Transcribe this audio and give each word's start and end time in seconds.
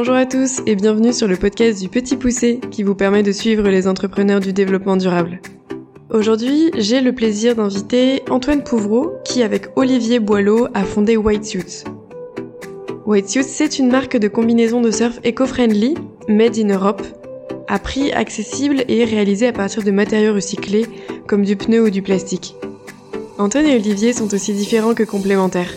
Bonjour 0.00 0.14
à 0.14 0.26
tous 0.26 0.60
et 0.64 0.76
bienvenue 0.76 1.12
sur 1.12 1.26
le 1.26 1.36
podcast 1.36 1.82
du 1.82 1.88
Petit 1.88 2.14
Poussé 2.14 2.60
qui 2.70 2.84
vous 2.84 2.94
permet 2.94 3.24
de 3.24 3.32
suivre 3.32 3.68
les 3.68 3.88
entrepreneurs 3.88 4.38
du 4.38 4.52
développement 4.52 4.96
durable. 4.96 5.40
Aujourd'hui, 6.10 6.70
j'ai 6.76 7.00
le 7.00 7.12
plaisir 7.12 7.56
d'inviter 7.56 8.22
Antoine 8.30 8.62
Pouvreau 8.62 9.14
qui, 9.24 9.42
avec 9.42 9.66
Olivier 9.74 10.20
Boileau, 10.20 10.68
a 10.72 10.84
fondé 10.84 11.16
White 11.16 11.44
Suits. 11.44 11.82
White 13.06 13.28
Suits, 13.28 13.42
c'est 13.42 13.80
une 13.80 13.90
marque 13.90 14.16
de 14.16 14.28
combinaison 14.28 14.80
de 14.80 14.92
surf 14.92 15.18
éco-friendly, 15.24 15.96
made 16.28 16.56
in 16.56 16.72
Europe, 16.72 17.02
à 17.66 17.80
prix 17.80 18.12
accessible 18.12 18.84
et 18.86 19.04
réalisé 19.04 19.48
à 19.48 19.52
partir 19.52 19.82
de 19.82 19.90
matériaux 19.90 20.34
recyclés 20.34 20.86
comme 21.26 21.42
du 21.42 21.56
pneu 21.56 21.82
ou 21.82 21.90
du 21.90 22.02
plastique. 22.02 22.54
Antoine 23.36 23.66
et 23.66 23.74
Olivier 23.74 24.12
sont 24.12 24.32
aussi 24.32 24.52
différents 24.52 24.94
que 24.94 25.02
complémentaires. 25.02 25.74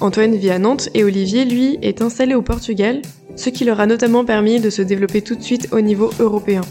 Antoine 0.00 0.36
vit 0.36 0.50
à 0.50 0.58
Nantes 0.58 0.90
et 0.92 1.02
Olivier, 1.02 1.46
lui, 1.46 1.78
est 1.80 2.02
installé 2.02 2.34
au 2.34 2.42
Portugal, 2.42 3.00
ce 3.38 3.50
qui 3.50 3.64
leur 3.64 3.78
a 3.80 3.86
notamment 3.86 4.24
permis 4.24 4.60
de 4.60 4.68
se 4.68 4.82
développer 4.82 5.22
tout 5.22 5.36
de 5.36 5.42
suite 5.42 5.68
au 5.72 5.80
niveau 5.80 6.10
européen. 6.18 6.62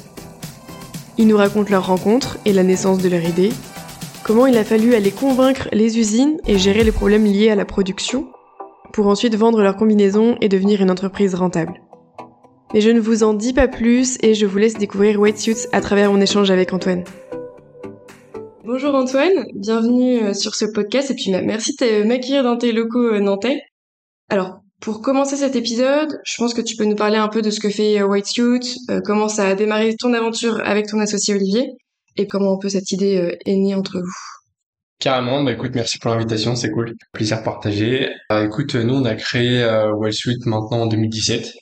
Ils 1.18 1.28
nous 1.28 1.38
racontent 1.38 1.72
leur 1.72 1.88
rencontre 1.88 2.38
et 2.46 2.52
la 2.52 2.64
naissance 2.64 3.02
de 3.02 3.10
leur 3.10 3.24
idée, 3.24 3.52
comment 4.24 4.46
il 4.46 4.58
a 4.58 4.66
fallu 4.66 4.94
aller 4.94 5.12
convaincre 5.12 5.70
les 5.72 5.98
usines 5.98 6.38
et 6.46 6.58
gérer 6.58 6.84
les 6.84 6.92
problèmes 6.92 7.24
liés 7.24 7.50
à 7.50 7.56
la 7.56 7.66
production, 7.66 8.28
pour 8.92 9.08
ensuite 9.08 9.36
vendre 9.36 9.62
leur 9.62 9.78
combinaison 9.78 10.36
et 10.42 10.50
devenir 10.50 10.82
une 10.82 10.92
entreprise 10.92 11.36
rentable. 11.36 11.82
Mais 12.74 12.82
je 12.82 12.90
ne 12.90 13.00
vous 13.00 13.24
en 13.24 13.34
dis 13.34 13.54
pas 13.54 13.70
plus 13.70 14.18
et 14.22 14.34
je 14.34 14.46
vous 14.46 14.58
laisse 14.58 14.76
découvrir 14.76 15.20
Suits 15.38 15.68
à 15.72 15.80
travers 15.80 16.12
mon 16.12 16.20
échange 16.20 16.52
avec 16.52 16.74
Antoine. 16.74 17.06
Bonjour 18.66 18.94
Antoine, 18.94 19.46
bienvenue 19.56 20.22
euh, 20.22 20.34
sur 20.34 20.54
ce 20.54 20.66
podcast 20.66 21.10
et 21.10 21.16
puis 21.16 21.32
bah, 21.32 21.42
merci 21.42 21.74
de 21.80 22.04
m'accueillir 22.04 22.44
dans 22.44 22.58
tes 22.58 22.74
locaux 22.74 23.14
euh, 23.14 23.22
nantais. 23.22 23.62
Alors, 24.30 24.60
pour 24.82 25.02
commencer 25.02 25.36
cet 25.36 25.56
épisode, 25.56 26.20
je 26.24 26.36
pense 26.38 26.54
que 26.54 26.62
tu 26.62 26.76
peux 26.76 26.86
nous 26.86 26.96
parler 26.96 27.18
un 27.18 27.28
peu 27.28 27.42
de 27.42 27.50
ce 27.50 27.60
que 27.60 27.70
fait 27.70 28.00
euh, 28.00 28.08
White 28.08 28.28
Suit, 28.28 28.78
comment 29.06 29.28
ça 29.28 29.48
a 29.48 29.56
démarré 29.56 29.96
ton 29.96 30.14
aventure 30.14 30.62
avec 30.64 30.88
ton 30.88 31.00
associé 31.00 31.36
Olivier 31.36 31.68
et 32.16 32.28
comment 32.28 32.56
un 32.56 32.58
peu 32.60 32.70
cette 32.70 32.92
idée 32.92 33.38
est 33.46 33.56
née 33.56 33.76
entre 33.76 34.00
vous. 34.00 34.18
Carrément, 35.00 35.44
bah 35.44 35.52
écoute, 35.52 35.72
merci 35.76 36.00
pour 36.00 36.10
l'invitation, 36.10 36.56
c'est 36.56 36.72
cool, 36.72 36.96
plaisir 37.14 37.44
partagé. 37.44 38.10
écoute, 38.32 38.74
nous 38.74 38.96
on 38.96 39.06
a 39.06 39.14
créé 39.14 39.64
Suit 40.12 40.40
maintenant 40.46 40.82
en 40.82 40.88
2017. 40.88 41.54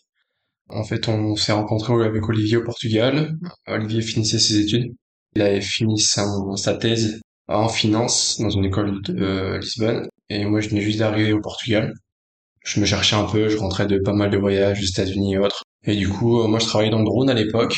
En 0.69 0.83
fait, 0.83 1.09
on 1.09 1.36
s'est 1.36 1.52
rencontré 1.52 1.93
avec 2.05 2.27
Olivier 2.30 2.58
au 2.58 2.63
Portugal. 2.63 3.36
Olivier 3.67 4.02
finissait 4.02 4.39
ses 4.39 4.59
études 4.59 4.95
il 5.36 5.41
avait 5.41 5.61
fini 5.61 5.99
sa 5.99 6.73
thèse 6.80 7.19
en 7.47 7.67
finance 7.67 8.39
dans 8.39 8.49
une 8.49 8.66
école 8.66 9.02
de 9.03 9.21
euh, 9.21 9.59
Lisbonne 9.59 10.08
et 10.30 10.45
moi 10.45 10.61
je 10.61 10.69
venais 10.69 10.81
juste 10.81 10.99
d'arriver 10.99 11.33
au 11.33 11.41
Portugal. 11.41 11.93
Je 12.66 12.80
me 12.80 12.85
cherchais 12.85 13.16
un 13.16 13.25
peu, 13.25 13.47
je 13.47 13.58
rentrais 13.58 13.85
de 13.85 13.99
pas 13.99 14.13
mal 14.13 14.31
de 14.31 14.38
voyages 14.38 14.80
aux 14.81 14.85
États-Unis 14.85 15.35
et 15.35 15.38
autres. 15.38 15.63
Et 15.85 15.95
du 15.95 16.09
coup, 16.09 16.41
euh, 16.41 16.47
moi 16.47 16.58
je 16.59 16.66
travaillais 16.66 16.89
dans 16.89 16.99
le 16.99 17.05
drone 17.05 17.30
à 17.30 17.35
l'époque. 17.35 17.77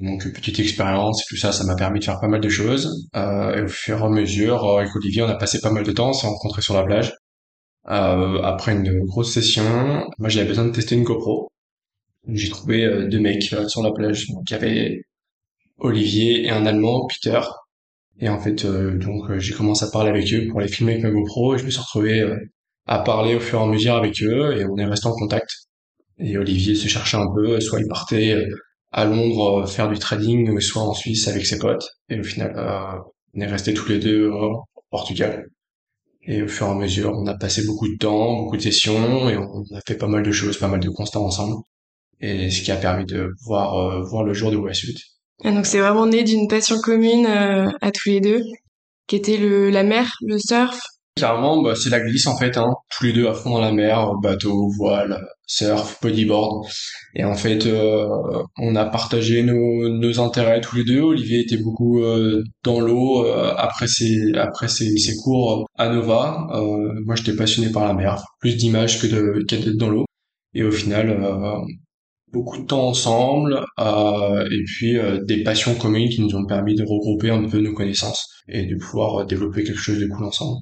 Donc 0.00 0.26
petite 0.32 0.58
expérience 0.58 1.20
et 1.20 1.24
tout 1.28 1.36
ça, 1.36 1.52
ça 1.52 1.64
m'a 1.64 1.74
permis 1.76 2.00
de 2.00 2.04
faire 2.04 2.18
pas 2.18 2.28
mal 2.28 2.40
de 2.40 2.48
choses. 2.48 3.08
Euh, 3.14 3.56
et 3.56 3.62
au 3.62 3.68
fur 3.68 4.00
et 4.00 4.02
à 4.02 4.08
mesure, 4.08 4.64
euh, 4.64 4.78
avec 4.80 4.96
Olivier, 4.96 5.22
on 5.22 5.28
a 5.28 5.34
passé 5.34 5.60
pas 5.60 5.70
mal 5.70 5.84
de 5.84 5.92
temps, 5.92 6.08
on 6.10 6.12
s'est 6.14 6.26
rencontrés 6.26 6.62
sur 6.62 6.74
la 6.74 6.82
plage. 6.84 7.12
Après 7.84 8.72
une 8.72 9.04
grosse 9.04 9.34
session, 9.34 10.08
moi 10.18 10.28
j'avais 10.28 10.48
besoin 10.48 10.64
de 10.64 10.70
tester 10.70 10.94
une 10.94 11.02
GoPro. 11.02 11.48
J'ai 12.28 12.48
trouvé 12.48 13.06
deux 13.08 13.20
mecs 13.20 13.42
sur 13.42 13.82
la 13.82 13.92
plage. 13.92 14.28
Donc 14.28 14.48
il 14.48 14.54
avait 14.54 15.02
Olivier 15.78 16.46
et 16.46 16.50
un 16.50 16.64
Allemand, 16.64 17.06
Peter. 17.08 17.40
Et 18.20 18.28
en 18.28 18.38
fait, 18.38 18.64
donc 18.64 19.36
j'ai 19.38 19.52
commencé 19.52 19.84
à 19.84 19.88
parler 19.90 20.10
avec 20.10 20.32
eux 20.32 20.46
pour 20.50 20.60
les 20.60 20.68
filmer 20.68 20.92
avec 20.92 21.04
ma 21.04 21.10
GoPro 21.10 21.54
et 21.54 21.58
je 21.58 21.64
me 21.64 21.70
suis 21.70 21.80
retrouvé 21.80 22.24
à 22.86 22.98
parler 22.98 23.34
au 23.34 23.40
fur 23.40 23.60
et 23.60 23.62
à 23.62 23.66
mesure 23.66 23.94
avec 23.94 24.22
eux 24.22 24.56
et 24.58 24.64
on 24.64 24.76
est 24.76 24.84
resté 24.84 25.06
en 25.06 25.12
contact. 25.12 25.50
Et 26.18 26.36
Olivier 26.36 26.74
se 26.74 26.88
cherchait 26.88 27.16
un 27.16 27.28
peu, 27.34 27.60
soit 27.60 27.80
il 27.80 27.88
partait 27.88 28.46
à 28.92 29.04
Londres 29.04 29.66
faire 29.66 29.88
du 29.88 29.98
trading, 29.98 30.60
soit 30.60 30.82
en 30.82 30.94
Suisse 30.94 31.26
avec 31.28 31.46
ses 31.46 31.58
potes. 31.58 31.86
Et 32.08 32.20
au 32.20 32.22
final, 32.22 32.54
on 33.34 33.40
est 33.40 33.46
restés 33.46 33.74
tous 33.74 33.88
les 33.88 33.98
deux 33.98 34.28
au 34.28 34.64
Portugal. 34.90 35.46
Et 36.24 36.42
au 36.42 36.48
fur 36.48 36.68
et 36.68 36.70
à 36.70 36.74
mesure, 36.74 37.12
on 37.14 37.26
a 37.26 37.36
passé 37.36 37.64
beaucoup 37.66 37.88
de 37.88 37.96
temps, 37.96 38.42
beaucoup 38.42 38.56
de 38.56 38.62
sessions, 38.62 39.28
et 39.28 39.36
on 39.36 39.64
a 39.74 39.80
fait 39.86 39.96
pas 39.96 40.06
mal 40.06 40.22
de 40.22 40.30
choses, 40.30 40.58
pas 40.58 40.68
mal 40.68 40.80
de 40.80 40.90
constats 40.90 41.18
ensemble. 41.18 41.56
Et 42.20 42.50
ce 42.50 42.62
qui 42.62 42.70
a 42.70 42.76
permis 42.76 43.06
de 43.06 43.30
voir, 43.44 44.04
voir 44.04 44.22
le 44.22 44.34
jour 44.34 44.52
de 44.52 44.56
Westwood. 44.56 44.96
Donc 45.44 45.66
c'est 45.66 45.80
vraiment 45.80 46.06
né 46.06 46.22
d'une 46.22 46.46
passion 46.46 46.78
commune 46.80 47.26
euh, 47.26 47.68
à 47.80 47.90
tous 47.90 48.10
les 48.10 48.20
deux, 48.20 48.42
qui 49.08 49.16
était 49.16 49.36
le, 49.36 49.70
la 49.70 49.82
mer, 49.82 50.12
le 50.22 50.38
surf. 50.38 50.78
Carrément, 51.16 51.62
bah, 51.62 51.74
c'est 51.76 51.90
la 51.90 52.00
glisse 52.00 52.26
en 52.26 52.36
fait, 52.38 52.56
hein. 52.56 52.72
tous 52.90 53.04
les 53.04 53.12
deux 53.12 53.28
à 53.28 53.34
fond 53.34 53.50
dans 53.50 53.60
la 53.60 53.72
mer, 53.72 54.14
bateau, 54.22 54.68
voile, 54.76 55.20
surf, 55.46 55.98
bodyboard. 56.02 56.66
Et 57.14 57.24
en 57.24 57.34
fait, 57.34 57.66
euh, 57.66 58.08
on 58.58 58.74
a 58.76 58.86
partagé 58.86 59.42
nos, 59.42 59.88
nos 59.90 60.20
intérêts 60.20 60.60
tous 60.60 60.76
les 60.76 60.84
deux. 60.84 61.00
Olivier 61.00 61.40
était 61.40 61.58
beaucoup 61.58 62.02
euh, 62.02 62.42
dans 62.64 62.80
l'eau 62.80 63.26
après 63.26 63.88
ses 63.88 64.32
après 64.36 64.68
ses, 64.68 64.96
ses, 64.96 65.16
cours 65.16 65.66
à 65.78 65.90
Nova. 65.90 66.46
moi, 67.04 67.14
j'étais 67.14 67.36
passionné 67.36 67.70
par 67.70 67.84
la 67.84 67.94
mer, 67.94 68.24
plus 68.40 68.56
d'images 68.56 69.00
que 69.00 69.06
de 69.06 69.44
qu'être 69.46 69.76
dans 69.76 69.90
l'eau. 69.90 70.06
Et 70.54 70.62
au 70.62 70.70
final, 70.72 71.18
beaucoup 72.32 72.58
de 72.58 72.66
temps 72.66 72.88
ensemble 72.88 73.64
euh, 73.78 74.48
et 74.50 74.64
puis 74.64 74.98
euh, 74.98 75.22
des 75.24 75.42
passions 75.42 75.74
communes 75.74 76.08
qui 76.08 76.22
nous 76.22 76.34
ont 76.34 76.46
permis 76.46 76.74
de 76.74 76.82
regrouper 76.82 77.30
un 77.30 77.46
peu 77.48 77.60
nos 77.60 77.74
connaissances 77.74 78.28
et 78.48 78.66
de 78.66 78.76
pouvoir 78.76 79.20
euh, 79.20 79.24
développer 79.24 79.64
quelque 79.64 79.78
chose 79.78 80.00
de 80.00 80.06
cool 80.06 80.24
ensemble. 80.24 80.60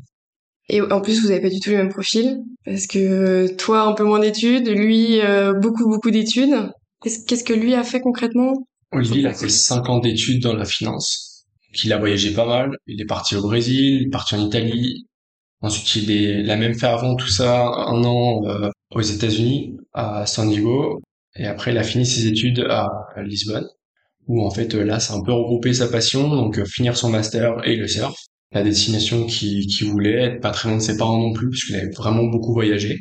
Et 0.73 0.81
en 0.81 1.01
plus, 1.01 1.21
vous 1.21 1.31
avez 1.33 1.41
pas 1.41 1.51
du 1.51 1.59
tout 1.59 1.71
le 1.71 1.79
même 1.79 1.89
profil 1.89 2.39
parce 2.65 2.87
que 2.87 3.53
toi 3.57 3.83
un 3.83 3.93
peu 3.93 4.05
moins 4.05 4.21
d'études, 4.21 4.69
lui 4.69 5.21
beaucoup 5.61 5.89
beaucoup 5.89 6.11
d'études. 6.13 6.71
Qu'est-ce 7.03 7.45
que 7.45 7.53
lui 7.53 7.75
a 7.75 7.83
fait 7.83 8.01
concrètement? 8.01 8.53
Olivier, 8.93 9.21
il 9.21 9.27
a 9.27 9.35
fait 9.35 9.49
5 9.49 9.89
ans 9.89 9.99
d'études 9.99 10.43
dans 10.43 10.55
la 10.55 10.65
finance. 10.65 11.47
Il 11.85 11.93
a 11.93 11.99
voyagé 11.99 12.33
pas 12.33 12.47
mal. 12.47 12.71
Il 12.87 13.01
est 13.01 13.07
parti 13.07 13.35
au 13.35 13.43
Brésil, 13.43 14.01
il 14.01 14.07
est 14.07 14.11
parti 14.11 14.37
en 14.37 14.47
Italie. 14.47 15.07
Ensuite, 15.61 15.97
il 15.97 16.11
est, 16.11 16.41
il 16.41 16.51
a 16.51 16.57
même 16.57 16.75
fait 16.75 16.87
avant 16.87 17.17
tout 17.17 17.29
ça 17.29 17.67
un 17.67 18.05
an 18.05 18.41
aux 18.95 19.01
États-Unis, 19.01 19.77
à 19.93 20.25
San 20.27 20.49
Diego. 20.49 21.03
Et 21.37 21.47
après, 21.47 21.73
il 21.73 21.79
a 21.79 21.83
fini 21.83 22.07
ses 22.07 22.27
études 22.27 22.67
à 22.69 22.87
Lisbonne, 23.25 23.67
où 24.27 24.45
en 24.45 24.51
fait 24.51 24.75
là, 24.75 25.01
c'est 25.01 25.13
un 25.13 25.23
peu 25.23 25.33
regroupé 25.33 25.73
sa 25.73 25.89
passion, 25.89 26.29
donc 26.29 26.59
euh, 26.59 26.65
finir 26.65 26.97
son 26.97 27.11
master 27.11 27.57
et 27.65 27.77
le 27.77 27.87
surf, 27.87 28.17
la 28.53 28.63
destination 28.63 29.27
qu'il 29.27 29.67
qui 29.67 29.85
voulait, 29.85 30.23
être 30.23 30.41
pas 30.41 30.51
très 30.51 30.69
loin 30.69 30.79
de 30.79 30.83
ses 30.83 30.97
parents 30.97 31.19
non 31.19 31.33
plus, 31.33 31.51
puisqu'il 31.51 31.77
avait 31.77 31.91
vraiment 31.91 32.25
beaucoup 32.25 32.53
voyagé. 32.53 32.99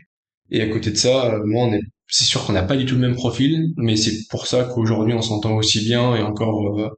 Et 0.51 0.61
à 0.61 0.67
côté 0.67 0.91
de 0.91 0.97
ça, 0.97 1.33
euh, 1.33 1.41
moi, 1.45 1.65
on 1.65 1.73
est, 1.73 1.81
c'est 2.07 2.25
sûr 2.25 2.45
qu'on 2.45 2.53
n'a 2.53 2.63
pas 2.63 2.77
du 2.77 2.85
tout 2.85 2.95
le 2.95 3.01
même 3.01 3.15
profil, 3.15 3.73
mais 3.77 3.95
c'est 3.95 4.27
pour 4.29 4.47
ça 4.47 4.63
qu'aujourd'hui 4.65 5.13
on 5.13 5.21
s'entend 5.21 5.55
aussi 5.55 5.79
bien 5.81 6.15
et 6.15 6.23
encore 6.23 6.79
euh, 6.79 6.89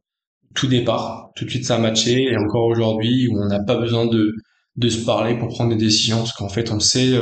tout 0.56 0.68
départ, 0.68 1.32
tout 1.36 1.46
de 1.46 1.50
suite 1.50 1.66
ça 1.66 1.76
a 1.76 1.80
matché 1.80 2.24
et 2.32 2.38
encore 2.38 2.66
aujourd'hui 2.68 3.28
où 3.30 3.42
on 3.42 3.48
n'a 3.48 3.64
pas 3.64 3.78
besoin 3.78 4.06
de 4.08 4.34
de 4.78 4.90
se 4.90 5.04
parler 5.06 5.38
pour 5.38 5.50
prendre 5.50 5.72
des 5.72 5.78
décisions 5.78 6.20
parce 6.20 6.34
qu'en 6.34 6.48
fait 6.50 6.72
on 6.72 6.80
sait 6.80 7.18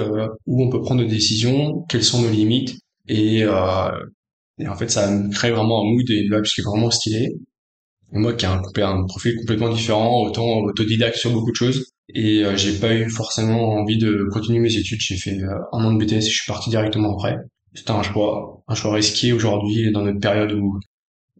où 0.46 0.64
on 0.64 0.70
peut 0.70 0.82
prendre 0.82 1.02
des 1.02 1.08
décisions, 1.10 1.84
quelles 1.90 2.04
sont 2.04 2.22
nos 2.22 2.30
limites 2.30 2.78
et, 3.08 3.44
euh, 3.44 3.90
et 4.60 4.68
en 4.68 4.76
fait, 4.76 4.90
ça 4.90 5.10
crée 5.32 5.52
vraiment 5.52 5.82
un 5.82 5.86
mood 5.86 6.10
et 6.10 6.16
une 6.16 6.36
vibe 6.36 6.44
qui 6.44 6.62
est 6.62 6.64
vraiment 6.64 6.92
stylé. 6.92 7.34
Et 8.14 8.18
moi 8.18 8.34
qui 8.34 8.46
ai 8.46 8.48
un, 8.48 9.06
profil 9.06 9.36
complètement 9.38 9.70
différent, 9.70 10.24
autant 10.24 10.60
autodidacte 10.62 11.18
sur 11.18 11.32
beaucoup 11.32 11.52
de 11.52 11.56
choses. 11.56 11.92
Et 12.14 12.44
euh, 12.44 12.58
j'ai 12.58 12.80
pas 12.80 12.94
eu 12.94 13.10
forcément 13.10 13.76
envie 13.76 13.98
de 13.98 14.28
continuer 14.32 14.60
mes 14.60 14.76
études. 14.76 15.00
J'ai 15.00 15.18
fait 15.18 15.42
euh, 15.44 15.60
un 15.74 15.84
an 15.86 15.94
de 15.94 16.04
BTS 16.04 16.14
et 16.14 16.22
je 16.22 16.42
suis 16.42 16.48
parti 16.48 16.70
directement 16.70 17.14
après. 17.16 17.38
C'était 17.76 17.92
un 17.92 18.02
choix, 18.02 18.64
un 18.68 18.76
choix 18.76 18.94
risqué 18.94 19.32
aujourd'hui 19.32 19.92
dans 19.92 20.02
notre 20.02 20.20
période 20.20 20.54
où 20.54 20.80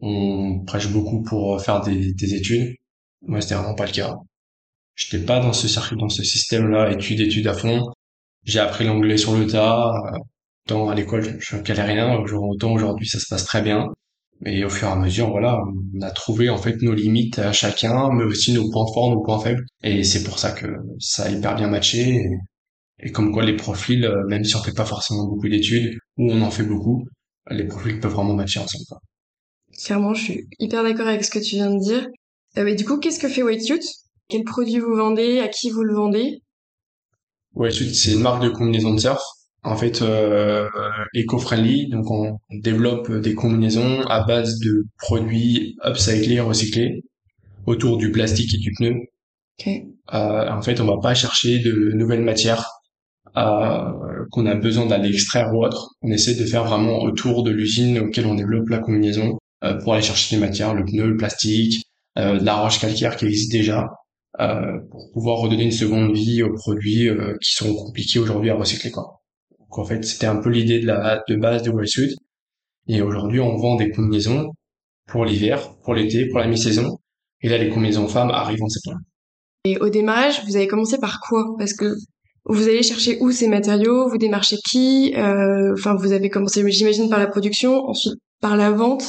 on 0.00 0.60
prêche 0.64 0.88
beaucoup 0.88 1.22
pour 1.22 1.60
faire 1.60 1.80
des, 1.80 2.14
des 2.14 2.34
études. 2.34 2.76
Moi, 3.22 3.40
c'était 3.40 3.56
vraiment 3.56 3.74
pas 3.74 3.86
le 3.86 3.92
cas. 3.92 4.16
J'étais 4.94 5.24
pas 5.24 5.40
dans 5.40 5.52
ce 5.52 5.66
circuit, 5.68 5.96
dans 5.96 6.08
ce 6.08 6.22
système-là, 6.22 6.92
études, 6.92 7.20
études 7.20 7.48
à 7.48 7.54
fond. 7.54 7.82
J'ai 8.44 8.60
appris 8.60 8.84
l'anglais 8.86 9.16
sur 9.16 9.36
le 9.36 9.46
tas 9.46 9.92
à 10.70 10.94
l'école, 10.94 11.36
je 11.40 11.56
rien 11.56 12.16
autant 12.16 12.72
aujourd'hui 12.72 13.08
ça 13.08 13.18
se 13.18 13.26
passe 13.28 13.44
très 13.44 13.62
bien. 13.62 13.88
Mais 14.40 14.64
au 14.64 14.70
fur 14.70 14.88
et 14.88 14.92
à 14.92 14.96
mesure, 14.96 15.30
voilà, 15.30 15.60
on 15.94 16.00
a 16.00 16.10
trouvé 16.10 16.48
en 16.48 16.56
fait 16.56 16.80
nos 16.80 16.94
limites 16.94 17.38
à 17.38 17.52
chacun, 17.52 18.10
mais 18.12 18.24
aussi 18.24 18.52
nos 18.54 18.70
points 18.70 18.86
forts, 18.92 19.10
nos 19.10 19.22
points 19.22 19.38
faibles. 19.38 19.66
Et 19.82 20.02
c'est 20.02 20.22
pour 20.22 20.38
ça 20.38 20.52
que 20.52 20.66
ça 20.98 21.24
a 21.24 21.30
hyper 21.30 21.56
bien 21.56 21.68
matché. 21.68 22.26
Et, 23.00 23.12
comme 23.12 23.32
quoi 23.32 23.44
les 23.44 23.56
profils, 23.56 24.04
euh, 24.04 24.26
même 24.28 24.44
si 24.44 24.56
on 24.56 24.62
fait 24.62 24.74
pas 24.74 24.84
forcément 24.84 25.26
beaucoup 25.26 25.48
d'études, 25.48 25.98
ou 26.16 26.30
on 26.30 26.42
en 26.42 26.50
fait 26.50 26.64
beaucoup, 26.64 27.06
les 27.50 27.64
profils 27.64 27.98
peuvent 28.00 28.12
vraiment 28.12 28.34
matcher 28.34 28.60
ensemble. 28.60 28.84
Clairement, 29.84 30.14
je 30.14 30.22
suis 30.22 30.48
hyper 30.58 30.82
d'accord 30.82 31.06
avec 31.06 31.24
ce 31.24 31.30
que 31.30 31.38
tu 31.38 31.56
viens 31.56 31.74
de 31.74 31.78
dire. 31.78 32.08
Euh, 32.58 32.64
mais 32.64 32.74
du 32.74 32.84
coup, 32.84 32.98
qu'est-ce 32.98 33.18
que 33.20 33.28
fait 33.28 33.42
White 33.42 33.62
Quel 34.28 34.44
produit 34.44 34.78
vous 34.78 34.94
vendez? 34.94 35.40
À 35.40 35.48
qui 35.48 35.70
vous 35.70 35.82
le 35.82 35.94
vendez? 35.94 36.42
White 37.54 37.94
c'est 37.94 38.12
une 38.12 38.20
marque 38.20 38.42
de 38.42 38.48
combinaison 38.48 38.94
de 38.94 39.00
surf 39.00 39.22
en 39.62 39.76
fait 39.76 40.02
euh, 40.02 40.68
éco-friendly. 41.14 41.88
Donc 41.88 42.10
on 42.10 42.38
développe 42.50 43.12
des 43.12 43.34
combinaisons 43.34 44.02
à 44.02 44.24
base 44.24 44.58
de 44.60 44.86
produits 44.98 45.76
upcyclés, 45.84 46.40
recyclés 46.40 47.02
autour 47.66 47.98
du 47.98 48.10
plastique 48.10 48.54
et 48.54 48.58
du 48.58 48.72
pneu. 48.72 48.94
Euh, 49.66 50.50
en 50.50 50.62
fait, 50.62 50.80
on 50.80 50.86
va 50.86 50.98
pas 51.02 51.14
chercher 51.14 51.58
de 51.58 51.92
nouvelles 51.92 52.22
matières 52.22 52.66
euh, 53.36 54.24
qu'on 54.30 54.46
a 54.46 54.54
besoin 54.54 54.86
d'aller 54.86 55.10
extraire 55.10 55.52
ou 55.54 55.64
autre, 55.64 55.90
on 56.02 56.10
essaie 56.10 56.34
de 56.34 56.44
faire 56.44 56.64
vraiment 56.64 56.98
autour 57.02 57.42
de 57.44 57.50
l'usine 57.50 57.98
auquel 58.00 58.26
on 58.26 58.34
développe 58.34 58.68
la 58.68 58.78
combinaison 58.78 59.38
euh, 59.62 59.74
pour 59.74 59.94
aller 59.94 60.02
chercher 60.02 60.36
des 60.36 60.40
matières, 60.40 60.74
le 60.74 60.84
pneu, 60.84 61.06
le 61.06 61.16
plastique, 61.16 61.84
euh, 62.18 62.38
de 62.38 62.44
la 62.44 62.56
roche 62.56 62.80
calcaire 62.80 63.16
qui 63.16 63.26
existe 63.26 63.52
déjà, 63.52 63.88
euh, 64.40 64.78
pour 64.90 65.10
pouvoir 65.12 65.38
redonner 65.38 65.64
une 65.64 65.72
seconde 65.72 66.12
vie 66.12 66.42
aux 66.42 66.54
produits 66.54 67.08
euh, 67.08 67.36
qui 67.42 67.52
sont 67.52 67.74
compliqués 67.74 68.18
aujourd'hui 68.18 68.50
à 68.50 68.56
recycler. 68.56 68.90
Quoi. 68.90 69.19
Donc 69.70 69.78
en 69.78 69.84
fait, 69.84 70.04
c'était 70.04 70.26
un 70.26 70.36
peu 70.36 70.50
l'idée 70.50 70.80
de 70.80 70.86
la 70.86 71.22
de 71.28 71.36
base 71.36 71.62
de 71.62 71.70
Wellsuit. 71.70 72.16
Et 72.88 73.02
aujourd'hui, 73.02 73.38
on 73.38 73.56
vend 73.56 73.76
des 73.76 73.90
combinaisons 73.90 74.50
pour 75.06 75.24
l'hiver, 75.24 75.76
pour 75.84 75.94
l'été, 75.94 76.26
pour 76.26 76.40
la 76.40 76.48
mi-saison. 76.48 76.98
Et 77.40 77.48
là, 77.48 77.56
les 77.56 77.68
combinaisons 77.68 78.08
femmes 78.08 78.30
arrivent 78.30 78.62
en 78.64 78.68
septembre. 78.68 78.98
Et 79.64 79.78
au 79.78 79.88
démarrage, 79.88 80.42
vous 80.46 80.56
avez 80.56 80.66
commencé 80.66 80.98
par 80.98 81.20
quoi? 81.20 81.54
Parce 81.56 81.74
que 81.74 81.94
vous 82.46 82.64
allez 82.64 82.82
chercher 82.82 83.18
où 83.20 83.30
ces 83.30 83.46
matériaux? 83.46 84.08
Vous 84.08 84.18
démarchez 84.18 84.56
qui? 84.68 85.14
Euh, 85.16 85.72
Enfin, 85.74 85.94
vous 85.94 86.12
avez 86.12 86.30
commencé, 86.30 86.68
j'imagine, 86.72 87.08
par 87.08 87.20
la 87.20 87.28
production, 87.28 87.84
ensuite 87.86 88.14
par 88.40 88.56
la 88.56 88.70
vente. 88.70 89.04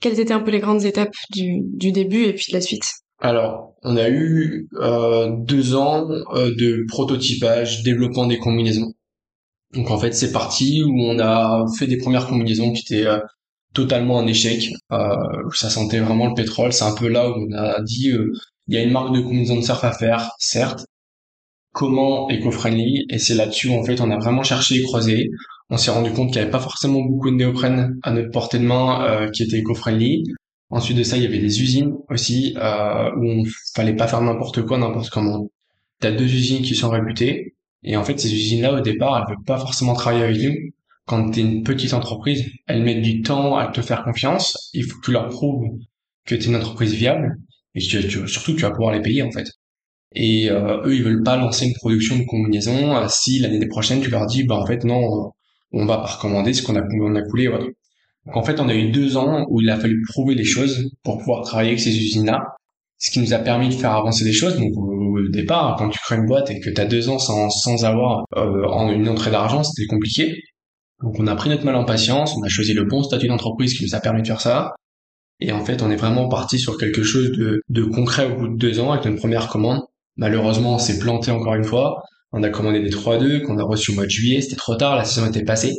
Quelles 0.00 0.20
étaient 0.20 0.32
un 0.32 0.40
peu 0.40 0.52
les 0.52 0.60
grandes 0.60 0.84
étapes 0.84 1.14
du, 1.30 1.60
du 1.64 1.92
début 1.92 2.24
et 2.24 2.32
puis 2.32 2.46
de 2.50 2.56
la 2.56 2.60
suite? 2.62 2.84
Alors, 3.20 3.74
on 3.82 3.96
a 3.96 4.08
eu 4.08 4.68
euh, 4.74 5.28
deux 5.36 5.74
ans 5.74 6.08
euh, 6.08 6.54
de 6.56 6.84
prototypage, 6.86 7.82
développement 7.82 8.26
des 8.26 8.38
combinaisons. 8.38 8.92
Donc 9.74 9.90
en 9.90 9.98
fait, 9.98 10.12
c'est 10.12 10.32
parti 10.32 10.82
où 10.84 11.00
on 11.02 11.18
a 11.18 11.64
fait 11.78 11.86
des 11.86 11.98
premières 11.98 12.26
combinaisons 12.26 12.72
qui 12.72 12.82
étaient 12.82 13.06
euh, 13.06 13.20
totalement 13.74 14.18
un 14.18 14.26
échec. 14.26 14.70
Euh, 14.92 15.16
ça 15.54 15.70
sentait 15.70 16.00
vraiment 16.00 16.28
le 16.28 16.34
pétrole. 16.34 16.72
C'est 16.72 16.84
un 16.84 16.94
peu 16.94 17.08
là 17.08 17.30
où 17.30 17.34
on 17.34 17.52
a 17.52 17.80
dit 17.82 18.10
euh, 18.10 18.32
il 18.68 18.74
y 18.74 18.78
a 18.78 18.82
une 18.82 18.92
marque 18.92 19.14
de 19.14 19.20
combinaison 19.20 19.56
de 19.56 19.62
surf 19.62 19.82
à 19.84 19.92
faire, 19.92 20.30
certes. 20.38 20.86
Comment 21.72 22.28
éco-friendly? 22.30 23.06
Et 23.10 23.18
c'est 23.18 23.34
là-dessus 23.34 23.70
en 23.70 23.84
fait 23.84 24.00
on 24.00 24.10
a 24.10 24.18
vraiment 24.18 24.42
cherché 24.42 24.76
et 24.76 24.82
croisé. 24.82 25.30
On 25.70 25.76
s'est 25.76 25.90
rendu 25.90 26.12
compte 26.12 26.28
qu'il 26.28 26.36
n'y 26.36 26.42
avait 26.42 26.50
pas 26.50 26.60
forcément 26.60 27.00
beaucoup 27.02 27.30
de 27.30 27.36
néoprène 27.36 27.98
à 28.02 28.10
notre 28.12 28.30
portée 28.30 28.58
de 28.58 28.64
main 28.64 29.04
euh, 29.04 29.30
qui 29.30 29.42
était 29.42 29.58
éco-friendly. 29.58 30.24
Ensuite 30.70 30.98
de 30.98 31.02
ça, 31.02 31.16
il 31.16 31.22
y 31.22 31.26
avait 31.26 31.38
des 31.38 31.62
usines 31.62 31.94
aussi 32.10 32.54
euh, 32.58 33.10
où 33.16 33.24
on 33.24 33.44
fallait 33.74 33.96
pas 33.96 34.06
faire 34.08 34.20
n'importe 34.22 34.62
quoi, 34.66 34.78
n'importe 34.78 35.10
comment. 35.10 35.48
T'as 36.00 36.10
deux 36.12 36.24
usines 36.24 36.62
qui 36.62 36.74
sont 36.74 36.90
réputées 36.90 37.54
et 37.82 37.96
en 37.96 38.04
fait 38.04 38.18
ces 38.18 38.32
usines-là 38.32 38.74
au 38.74 38.80
départ, 38.80 39.18
elles 39.18 39.34
veulent 39.34 39.44
pas 39.44 39.58
forcément 39.58 39.94
travailler 39.94 40.24
avec 40.24 40.42
nous 40.42 40.54
quand 41.08 41.30
tu 41.30 41.40
es 41.40 41.42
une 41.42 41.62
petite 41.64 41.94
entreprise, 41.94 42.44
elles 42.66 42.82
mettent 42.82 43.02
du 43.02 43.22
temps 43.22 43.56
à 43.56 43.68
te 43.68 43.80
faire 43.80 44.04
confiance. 44.04 44.70
Il 44.74 44.84
faut 44.84 44.98
que 45.00 45.06
tu 45.06 45.12
leur 45.12 45.28
prouves 45.28 45.66
que 46.26 46.34
tu 46.34 46.42
es 46.42 46.46
une 46.46 46.56
entreprise 46.56 46.92
viable 46.92 47.36
et 47.74 47.80
surtout 47.80 48.54
tu 48.54 48.62
vas 48.62 48.70
pouvoir 48.70 48.92
les 48.92 49.00
payer 49.00 49.22
en 49.22 49.30
fait. 49.30 49.46
Et 50.14 50.50
euh, 50.50 50.82
eux, 50.84 50.94
ils 50.94 51.02
veulent 51.02 51.22
pas 51.22 51.36
lancer 51.36 51.66
une 51.66 51.74
production 51.74 52.18
de 52.18 52.24
combinaison 52.24 52.94
euh, 52.96 53.06
si 53.08 53.38
l'année 53.40 53.66
prochaine 53.66 54.00
tu 54.00 54.10
leur 54.10 54.26
dis 54.26 54.44
bah 54.44 54.56
en 54.56 54.66
fait 54.66 54.84
non, 54.84 55.32
on 55.72 55.86
va 55.86 55.98
pas 55.98 56.06
recommander 56.06 56.52
ce 56.52 56.62
qu'on 56.62 56.76
a 56.76 57.22
coulé. 57.22 57.46
Donc 58.26 58.36
en 58.36 58.42
fait, 58.42 58.60
on 58.60 58.68
a 58.68 58.74
eu 58.74 58.90
deux 58.90 59.16
ans 59.16 59.46
où 59.48 59.60
il 59.62 59.70
a 59.70 59.78
fallu 59.78 60.02
prouver 60.08 60.34
les 60.34 60.44
choses 60.44 60.90
pour 61.02 61.18
pouvoir 61.18 61.42
travailler 61.42 61.70
avec 61.70 61.80
ces 61.80 61.96
usines-là, 61.96 62.42
ce 62.98 63.10
qui 63.10 63.20
nous 63.20 63.32
a 63.32 63.38
permis 63.38 63.68
de 63.70 63.74
faire 63.74 63.92
avancer 63.92 64.24
les 64.24 64.32
choses. 64.32 64.58
Départ, 65.28 65.76
quand 65.78 65.88
tu 65.88 65.98
crées 65.98 66.16
une 66.16 66.26
boîte 66.26 66.50
et 66.50 66.60
que 66.60 66.70
tu 66.70 66.80
as 66.80 66.84
deux 66.84 67.08
ans 67.08 67.18
sans, 67.18 67.50
sans 67.50 67.84
avoir 67.84 68.24
euh, 68.36 68.92
une 68.92 69.08
entrée 69.08 69.30
d'argent, 69.30 69.62
c'était 69.62 69.86
compliqué. 69.86 70.40
Donc 71.02 71.18
on 71.18 71.26
a 71.26 71.34
pris 71.34 71.48
notre 71.48 71.64
mal 71.64 71.76
en 71.76 71.84
patience, 71.84 72.34
on 72.36 72.42
a 72.42 72.48
choisi 72.48 72.74
le 72.74 72.84
bon 72.84 73.02
statut 73.02 73.28
d'entreprise 73.28 73.74
qui 73.74 73.84
nous 73.84 73.94
a 73.94 74.00
permis 74.00 74.22
de 74.22 74.26
faire 74.26 74.40
ça. 74.40 74.74
Et 75.40 75.52
en 75.52 75.64
fait, 75.64 75.82
on 75.82 75.90
est 75.90 75.96
vraiment 75.96 76.28
parti 76.28 76.58
sur 76.58 76.78
quelque 76.78 77.02
chose 77.02 77.30
de, 77.32 77.62
de 77.68 77.84
concret 77.84 78.26
au 78.26 78.36
bout 78.36 78.48
de 78.48 78.56
deux 78.56 78.80
ans 78.80 78.92
avec 78.92 79.04
notre 79.04 79.18
première 79.18 79.48
commande. 79.48 79.82
Malheureusement, 80.16 80.74
on 80.74 80.78
s'est 80.78 80.98
planté 80.98 81.30
encore 81.30 81.54
une 81.54 81.64
fois. 81.64 82.02
On 82.32 82.42
a 82.42 82.50
commandé 82.50 82.80
des 82.80 82.90
3-2 82.90 83.42
qu'on 83.42 83.58
a 83.58 83.62
reçus 83.62 83.92
au 83.92 83.94
mois 83.94 84.04
de 84.04 84.10
juillet. 84.10 84.40
C'était 84.40 84.56
trop 84.56 84.74
tard, 84.74 84.96
la 84.96 85.04
saison 85.04 85.26
était 85.28 85.44
passée. 85.44 85.74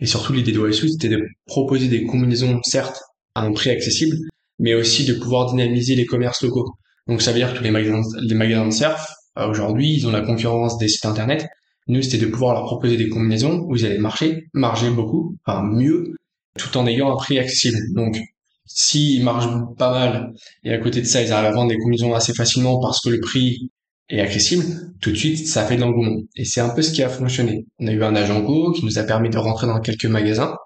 Et 0.00 0.06
surtout, 0.06 0.32
l'idée 0.32 0.52
de 0.52 0.60
OSU, 0.60 0.90
c'était 0.90 1.08
de 1.08 1.26
proposer 1.46 1.88
des 1.88 2.04
combinaisons, 2.04 2.60
certes, 2.62 3.02
à 3.34 3.42
un 3.42 3.52
prix 3.52 3.70
accessible, 3.70 4.16
mais 4.58 4.74
aussi 4.74 5.04
de 5.04 5.14
pouvoir 5.14 5.50
dynamiser 5.50 5.94
les 5.94 6.06
commerces 6.06 6.42
locaux. 6.42 6.74
Donc 7.10 7.20
ça 7.20 7.32
veut 7.32 7.38
dire 7.38 7.52
que 7.52 7.62
les 7.62 7.70
magasins, 7.70 8.02
les 8.22 8.34
magasins 8.34 8.66
de 8.66 8.72
surf, 8.72 9.06
euh, 9.36 9.48
aujourd'hui, 9.48 9.94
ils 9.94 10.06
ont 10.06 10.12
la 10.12 10.22
concurrence 10.22 10.78
des 10.78 10.88
sites 10.88 11.04
internet, 11.04 11.46
nous, 11.88 12.02
c'était 12.02 12.18
de 12.18 12.26
pouvoir 12.26 12.54
leur 12.54 12.64
proposer 12.66 12.96
des 12.96 13.08
combinaisons 13.08 13.64
où 13.66 13.74
ils 13.74 13.84
allaient 13.84 13.98
marcher, 13.98 14.44
marger 14.52 14.90
beaucoup, 14.90 15.36
enfin 15.44 15.64
mieux, 15.64 16.14
tout 16.56 16.76
en 16.78 16.86
ayant 16.86 17.12
un 17.12 17.16
prix 17.16 17.38
accessible. 17.38 17.78
Donc, 17.94 18.20
s'ils 18.64 19.24
marchent 19.24 19.48
pas 19.76 19.90
mal 19.90 20.32
et 20.62 20.72
à 20.72 20.78
côté 20.78 21.00
de 21.00 21.06
ça, 21.06 21.20
ils 21.20 21.32
arrivent 21.32 21.50
à 21.50 21.52
vendre 21.52 21.70
des 21.70 21.78
combinaisons 21.78 22.14
assez 22.14 22.32
facilement 22.32 22.78
parce 22.80 23.00
que 23.00 23.08
le 23.08 23.18
prix 23.18 23.70
est 24.08 24.20
accessible, 24.20 24.64
tout 25.00 25.10
de 25.10 25.16
suite, 25.16 25.48
ça 25.48 25.64
fait 25.64 25.74
de 25.76 25.80
l'engouement. 25.80 26.20
Et 26.36 26.44
c'est 26.44 26.60
un 26.60 26.68
peu 26.68 26.82
ce 26.82 26.92
qui 26.92 27.02
a 27.02 27.08
fonctionné. 27.08 27.66
On 27.80 27.88
a 27.88 27.92
eu 27.92 28.04
un 28.04 28.14
agent 28.14 28.40
co 28.44 28.70
qui 28.72 28.84
nous 28.84 29.00
a 29.00 29.02
permis 29.02 29.30
de 29.30 29.38
rentrer 29.38 29.66
dans 29.66 29.80
quelques 29.80 30.06
magasins. 30.06 30.56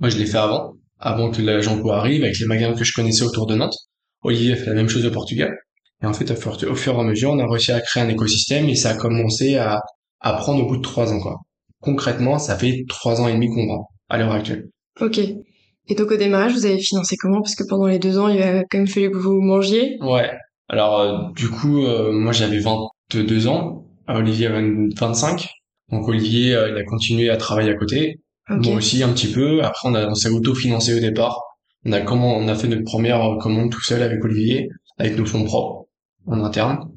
Moi, 0.00 0.10
je 0.10 0.18
l'ai 0.18 0.26
fait 0.26 0.36
avant, 0.36 0.74
avant 0.98 1.30
que 1.30 1.40
l'agent 1.40 1.80
co 1.80 1.92
arrive, 1.92 2.24
avec 2.24 2.38
les 2.38 2.46
magasins 2.46 2.74
que 2.74 2.84
je 2.84 2.92
connaissais 2.92 3.22
autour 3.22 3.46
de 3.46 3.54
Nantes. 3.54 3.76
Olivier 4.22 4.56
fait 4.56 4.66
la 4.66 4.74
même 4.74 4.88
chose 4.90 5.06
au 5.06 5.10
Portugal. 5.10 5.56
Et 6.02 6.06
en 6.06 6.12
fait, 6.12 6.30
au 6.30 6.74
fur 6.74 6.94
et 6.94 7.00
à 7.00 7.02
mesure, 7.02 7.30
on 7.30 7.38
a 7.38 7.46
réussi 7.46 7.72
à 7.72 7.80
créer 7.80 8.02
un 8.02 8.08
écosystème 8.08 8.68
et 8.68 8.76
ça 8.76 8.90
a 8.90 8.94
commencé 8.94 9.56
à, 9.56 9.80
à 10.20 10.32
prendre 10.34 10.62
au 10.62 10.66
bout 10.66 10.76
de 10.76 10.82
trois 10.82 11.12
ans, 11.12 11.20
quoi. 11.20 11.38
Concrètement, 11.80 12.38
ça 12.38 12.56
fait 12.56 12.84
trois 12.88 13.20
ans 13.20 13.28
et 13.28 13.32
demi 13.32 13.48
qu'on 13.48 13.66
vend, 13.66 13.88
à 14.08 14.18
l'heure 14.18 14.32
actuelle. 14.32 14.68
Ok. 15.00 15.18
Et 15.18 15.94
donc 15.94 16.10
au 16.10 16.16
démarrage, 16.16 16.52
vous 16.52 16.66
avez 16.66 16.78
financé 16.78 17.16
comment? 17.16 17.40
Parce 17.40 17.54
que 17.54 17.64
pendant 17.68 17.86
les 17.86 17.98
deux 17.98 18.18
ans, 18.18 18.28
il 18.28 18.42
a 18.42 18.64
quand 18.64 18.78
même 18.78 18.86
fallu 18.86 19.10
que 19.10 19.16
vous 19.16 19.40
mangiez. 19.40 19.96
Ouais. 20.00 20.30
Alors 20.68 21.00
euh, 21.00 21.18
du 21.34 21.48
coup, 21.48 21.84
euh, 21.84 22.12
moi 22.12 22.32
j'avais 22.32 22.58
22 22.58 23.48
ans, 23.48 23.86
Olivier 24.06 24.48
avait 24.48 24.68
25. 24.98 25.48
Donc 25.90 26.06
Olivier, 26.08 26.54
euh, 26.54 26.68
il 26.70 26.76
a 26.76 26.84
continué 26.84 27.30
à 27.30 27.36
travailler 27.36 27.70
à 27.70 27.74
côté. 27.74 28.20
Moi 28.50 28.76
aussi 28.76 29.02
un 29.02 29.12
petit 29.12 29.32
peu. 29.32 29.62
Après, 29.62 29.88
on, 29.88 29.94
a, 29.94 30.06
on 30.06 30.14
s'est 30.14 30.30
auto-financé 30.30 30.94
au 30.94 31.00
départ. 31.00 31.40
On 31.84 31.92
a 31.92 32.00
comment, 32.00 32.36
on 32.36 32.48
a 32.48 32.54
fait 32.54 32.68
notre 32.68 32.84
première 32.84 33.36
commande 33.40 33.70
tout 33.70 33.82
seul 33.82 34.02
avec 34.02 34.22
Olivier, 34.24 34.68
avec 34.98 35.16
nos 35.16 35.24
fonds 35.24 35.44
propres 35.44 35.87
en 36.26 36.42
interne. 36.44 36.90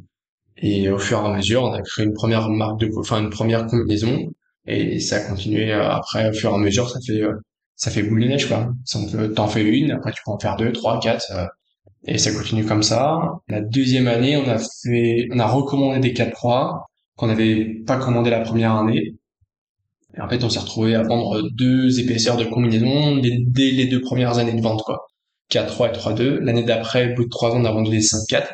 Et 0.57 0.89
au 0.89 0.99
fur 0.99 1.21
et 1.21 1.25
à 1.25 1.35
mesure, 1.35 1.63
on 1.63 1.73
a 1.73 1.81
créé 1.81 2.05
une 2.05 2.13
première 2.13 2.49
marque 2.49 2.79
de, 2.79 2.89
enfin 2.97 3.21
une 3.21 3.29
première 3.29 3.65
combinaison, 3.67 4.31
et 4.67 4.99
ça 4.99 5.17
a 5.17 5.19
continué 5.21 5.73
euh, 5.73 5.89
après 5.89 6.29
au 6.29 6.33
fur 6.33 6.51
et 6.51 6.55
à 6.55 6.57
mesure, 6.57 6.89
ça 6.89 6.99
fait 7.05 7.21
euh, 7.21 7.33
ça 7.75 7.91
fait 7.91 8.03
boule 8.03 8.21
de 8.21 8.27
neige 8.27 8.47
quoi. 8.47 8.71
T'en 9.35 9.47
fais 9.47 9.63
une, 9.63 9.91
après 9.91 10.11
tu 10.11 10.21
peux 10.25 10.31
en 10.31 10.39
faire 10.39 10.55
deux, 10.57 10.71
trois, 10.71 10.99
quatre, 10.99 11.31
euh, 11.31 11.45
et 12.05 12.17
ça 12.17 12.31
continue 12.31 12.65
comme 12.65 12.83
ça. 12.83 13.19
La 13.47 13.61
deuxième 13.61 14.07
année, 14.07 14.37
on 14.37 14.47
a 14.49 14.57
fait, 14.57 15.27
on 15.31 15.39
a 15.39 15.47
recommandé 15.47 15.99
des 15.99 16.13
4-3 16.13 16.83
qu'on 17.15 17.27
n'avait 17.27 17.65
pas 17.85 17.97
commandé 17.97 18.29
la 18.29 18.41
première 18.41 18.75
année. 18.75 19.15
Et 20.17 20.21
en 20.21 20.27
fait, 20.27 20.43
on 20.43 20.49
s'est 20.49 20.59
retrouvé 20.59 20.95
à 20.95 21.03
vendre 21.03 21.41
deux 21.53 21.99
épaisseurs 21.99 22.37
de 22.37 22.45
combinaison 22.45 23.17
dès, 23.17 23.71
les 23.71 23.85
deux 23.87 24.01
premières 24.01 24.37
années 24.39 24.53
de 24.53 24.61
vente 24.61 24.83
quoi. 24.83 25.07
4-3 25.51 25.89
et 25.89 25.97
3-2. 25.97 26.39
L'année 26.39 26.63
d'après, 26.63 27.11
au 27.11 27.15
bout 27.15 27.23
de 27.25 27.29
trois 27.29 27.51
ans, 27.51 27.61
on 27.61 27.65
a 27.65 27.71
vendu 27.71 27.91
des 27.91 28.01
5-4. 28.01 28.47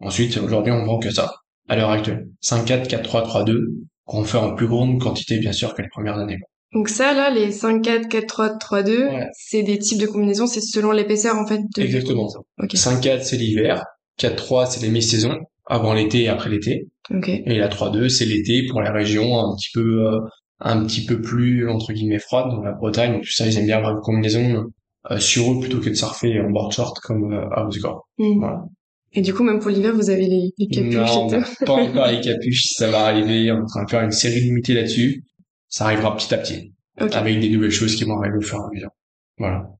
Ensuite, 0.00 0.36
aujourd'hui, 0.38 0.72
on 0.72 0.84
vend 0.84 0.98
que 0.98 1.10
ça 1.10 1.34
à 1.68 1.76
l'heure 1.76 1.90
actuelle. 1.90 2.28
5-4, 2.42 2.88
4-3, 2.88 3.44
3-2, 3.44 3.58
qu'on 4.04 4.24
fait 4.24 4.38
en 4.38 4.54
plus 4.54 4.66
grande 4.66 5.00
quantité, 5.00 5.38
bien 5.38 5.52
sûr, 5.52 5.74
que 5.74 5.82
les 5.82 5.88
premières 5.88 6.18
années. 6.18 6.38
Donc 6.72 6.88
ça, 6.88 7.12
là, 7.14 7.30
les 7.30 7.50
5-4, 7.50 8.08
4-3, 8.08 8.58
3-2, 8.58 9.26
c'est 9.32 9.62
des 9.62 9.78
types 9.78 10.00
de 10.00 10.06
combinaisons, 10.06 10.46
c'est 10.46 10.60
selon 10.60 10.92
l'épaisseur, 10.92 11.36
en 11.36 11.46
fait, 11.46 11.60
de 11.76 11.82
Exactement. 11.82 12.28
5-4, 12.60 13.22
c'est 13.22 13.36
l'hiver. 13.36 13.84
4-3, 14.18 14.66
c'est 14.66 14.82
les 14.82 14.90
mi-saisons, 14.90 15.38
avant 15.66 15.94
l'été 15.94 16.22
et 16.22 16.28
après 16.28 16.50
l'été. 16.50 16.88
Okay. 17.10 17.42
Et 17.46 17.58
la 17.58 17.68
3-2, 17.68 18.08
c'est 18.08 18.24
l'été 18.24 18.66
pour 18.68 18.82
les 18.82 18.90
régions 18.90 19.38
un 19.38 19.54
petit 19.56 19.70
peu, 19.72 20.06
euh, 20.06 20.20
un 20.60 20.84
petit 20.84 21.04
peu 21.06 21.20
plus, 21.20 21.68
entre 21.68 21.92
guillemets, 21.92 22.18
froides, 22.18 22.50
dans 22.50 22.62
la 22.62 22.72
Bretagne, 22.72 23.20
tout 23.20 23.32
ça, 23.32 23.46
ils 23.46 23.58
aiment 23.58 23.66
bien 23.66 23.78
avoir 23.78 23.92
une 23.92 24.00
combinaison 24.00 24.66
euh, 25.10 25.18
sur 25.18 25.52
eux 25.52 25.60
plutôt 25.60 25.80
que 25.80 25.88
de 25.88 25.94
surfer 25.94 26.40
en 26.40 26.50
board 26.50 26.72
short 26.72 26.98
comme 27.00 27.32
euh, 27.32 27.48
à 27.52 27.66
Osgore. 27.66 28.06
Mm. 28.18 28.38
Voilà. 28.38 28.64
Et 29.12 29.22
du 29.22 29.34
coup, 29.34 29.42
même 29.42 29.58
pour 29.58 29.70
l'hiver, 29.70 29.94
vous 29.94 30.08
avez 30.08 30.26
les, 30.26 30.52
les 30.56 30.68
capuches 30.68 30.94
Non, 30.94 31.28
pas 31.66 31.72
encore 31.72 32.06
les 32.06 32.20
capuches. 32.20 32.74
Ça 32.76 32.90
va 32.90 33.06
arriver. 33.06 33.50
On 33.50 33.56
est 33.56 33.60
en 33.60 33.66
train 33.66 33.84
de 33.84 33.90
faire 33.90 34.02
une 34.02 34.12
série 34.12 34.40
limitée 34.40 34.74
là-dessus. 34.74 35.24
Ça 35.68 35.86
arrivera 35.86 36.16
petit 36.16 36.32
à 36.32 36.38
petit. 36.38 36.72
Avec 36.96 37.40
des 37.40 37.48
nouvelles 37.48 37.70
choses 37.70 37.96
qui 37.96 38.04
vont 38.04 38.18
arriver 38.18 38.38
au 38.38 38.42
fur 38.42 38.58
et 38.58 38.62
à 38.62 38.68
mesure. 38.72 38.90
Voilà. 39.38 39.70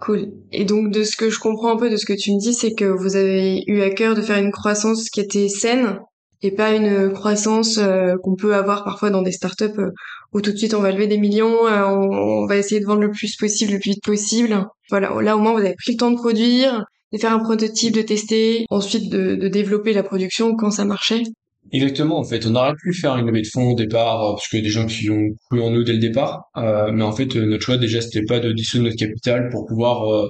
Cool. 0.00 0.32
Et 0.52 0.64
donc, 0.64 0.92
de 0.92 1.04
ce 1.04 1.16
que 1.16 1.30
je 1.30 1.38
comprends 1.38 1.72
un 1.72 1.76
peu 1.76 1.90
de 1.90 1.96
ce 1.96 2.06
que 2.06 2.12
tu 2.12 2.32
me 2.32 2.38
dis, 2.38 2.54
c'est 2.54 2.74
que 2.74 2.84
vous 2.84 3.16
avez 3.16 3.62
eu 3.66 3.80
à 3.80 3.90
cœur 3.90 4.14
de 4.14 4.22
faire 4.22 4.38
une 4.38 4.52
croissance 4.52 5.10
qui 5.10 5.20
était 5.20 5.48
saine 5.48 5.98
et 6.42 6.52
pas 6.52 6.74
une 6.74 7.12
croissance 7.12 7.78
euh, 7.78 8.14
qu'on 8.22 8.34
peut 8.34 8.54
avoir 8.54 8.84
parfois 8.84 9.10
dans 9.10 9.20
des 9.20 9.32
startups 9.32 9.78
euh, 9.78 9.90
où 10.32 10.40
tout 10.40 10.52
de 10.52 10.56
suite 10.56 10.72
on 10.72 10.80
va 10.80 10.90
lever 10.90 11.06
des 11.06 11.18
millions, 11.18 11.66
euh, 11.66 11.84
on, 11.84 12.10
on, 12.10 12.46
va 12.46 12.56
essayer 12.56 12.80
de 12.80 12.86
vendre 12.86 13.02
le 13.02 13.10
plus 13.10 13.36
possible, 13.36 13.72
le 13.72 13.78
plus 13.78 13.90
vite 13.90 14.04
possible. 14.04 14.66
Voilà. 14.88 15.12
Là, 15.20 15.36
au 15.36 15.40
moins, 15.40 15.52
vous 15.52 15.58
avez 15.58 15.74
pris 15.74 15.92
le 15.92 15.98
temps 15.98 16.10
de 16.10 16.16
produire, 16.16 16.84
de 17.12 17.18
faire 17.18 17.32
un 17.32 17.40
prototype, 17.40 17.94
de 17.94 18.02
tester, 18.02 18.66
ensuite 18.70 19.10
de, 19.10 19.34
de 19.36 19.48
développer 19.48 19.92
la 19.92 20.02
production 20.02 20.54
quand 20.56 20.70
ça 20.70 20.84
marchait. 20.84 21.22
Exactement, 21.72 22.18
en 22.18 22.24
fait, 22.24 22.46
on 22.46 22.54
aurait 22.54 22.74
pu 22.82 22.92
faire 22.94 23.16
une 23.16 23.26
levée 23.26 23.42
de 23.42 23.46
fonds 23.46 23.72
au 23.72 23.76
départ, 23.76 24.24
euh, 24.24 24.32
parce 24.32 24.48
que 24.48 24.56
des 24.56 24.68
gens 24.70 24.86
qui 24.86 25.10
ont 25.10 25.28
cru 25.50 25.60
en 25.62 25.70
nous 25.70 25.84
dès 25.84 25.92
le 25.92 25.98
départ, 25.98 26.44
euh, 26.56 26.90
mais 26.92 27.04
en 27.04 27.12
fait, 27.12 27.36
euh, 27.36 27.46
notre 27.46 27.62
choix 27.64 27.76
déjà, 27.76 28.00
c'était 28.00 28.24
pas 28.24 28.40
de 28.40 28.52
dissoudre 28.52 28.84
notre 28.84 28.96
capital 28.96 29.48
pour 29.50 29.66
pouvoir 29.66 30.10
euh, 30.10 30.28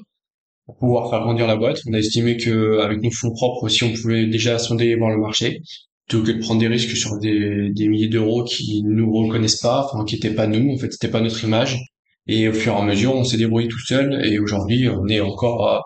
pour 0.67 0.77
pouvoir 0.79 1.11
faire 1.11 1.21
grandir 1.21 1.47
la 1.47 1.57
boîte. 1.57 1.81
On 1.89 1.95
a 1.95 1.99
estimé 1.99 2.37
que 2.37 2.79
avec 2.81 3.03
nos 3.03 3.11
fonds 3.11 3.33
propres 3.33 3.65
aussi, 3.65 3.85
on 3.85 3.93
pouvait 3.93 4.27
déjà 4.27 4.59
sonder 4.59 4.87
et 4.87 4.97
voir 4.97 5.11
le 5.11 5.19
marché. 5.19 5.61
plutôt 6.09 6.25
que 6.25 6.33
de 6.33 6.39
prendre 6.41 6.61
des 6.61 6.69
risques 6.69 6.97
sur 6.97 7.19
des, 7.19 7.71
des 7.71 7.89
milliers 7.89 8.09
d'euros 8.09 8.45
qui 8.45 8.83
nous 8.85 9.11
reconnaissent 9.13 9.61
pas, 9.61 9.85
enfin 9.85 10.05
qui 10.05 10.17
étaient 10.17 10.35
pas 10.35 10.47
nous, 10.47 10.73
en 10.75 10.79
fait 10.79 10.93
c'était 10.93 11.11
pas 11.11 11.21
notre 11.21 11.45
image. 11.45 11.79
Et 12.27 12.49
au 12.49 12.53
fur 12.53 12.73
et 12.75 12.77
à 12.77 12.83
mesure, 12.83 13.15
on 13.15 13.25
s'est 13.25 13.37
débrouillé 13.37 13.69
tout 13.69 13.85
seul. 13.87 14.25
Et 14.27 14.39
aujourd'hui, 14.39 14.89
on 14.89 15.07
est 15.09 15.21
encore 15.21 15.67
à 15.69 15.83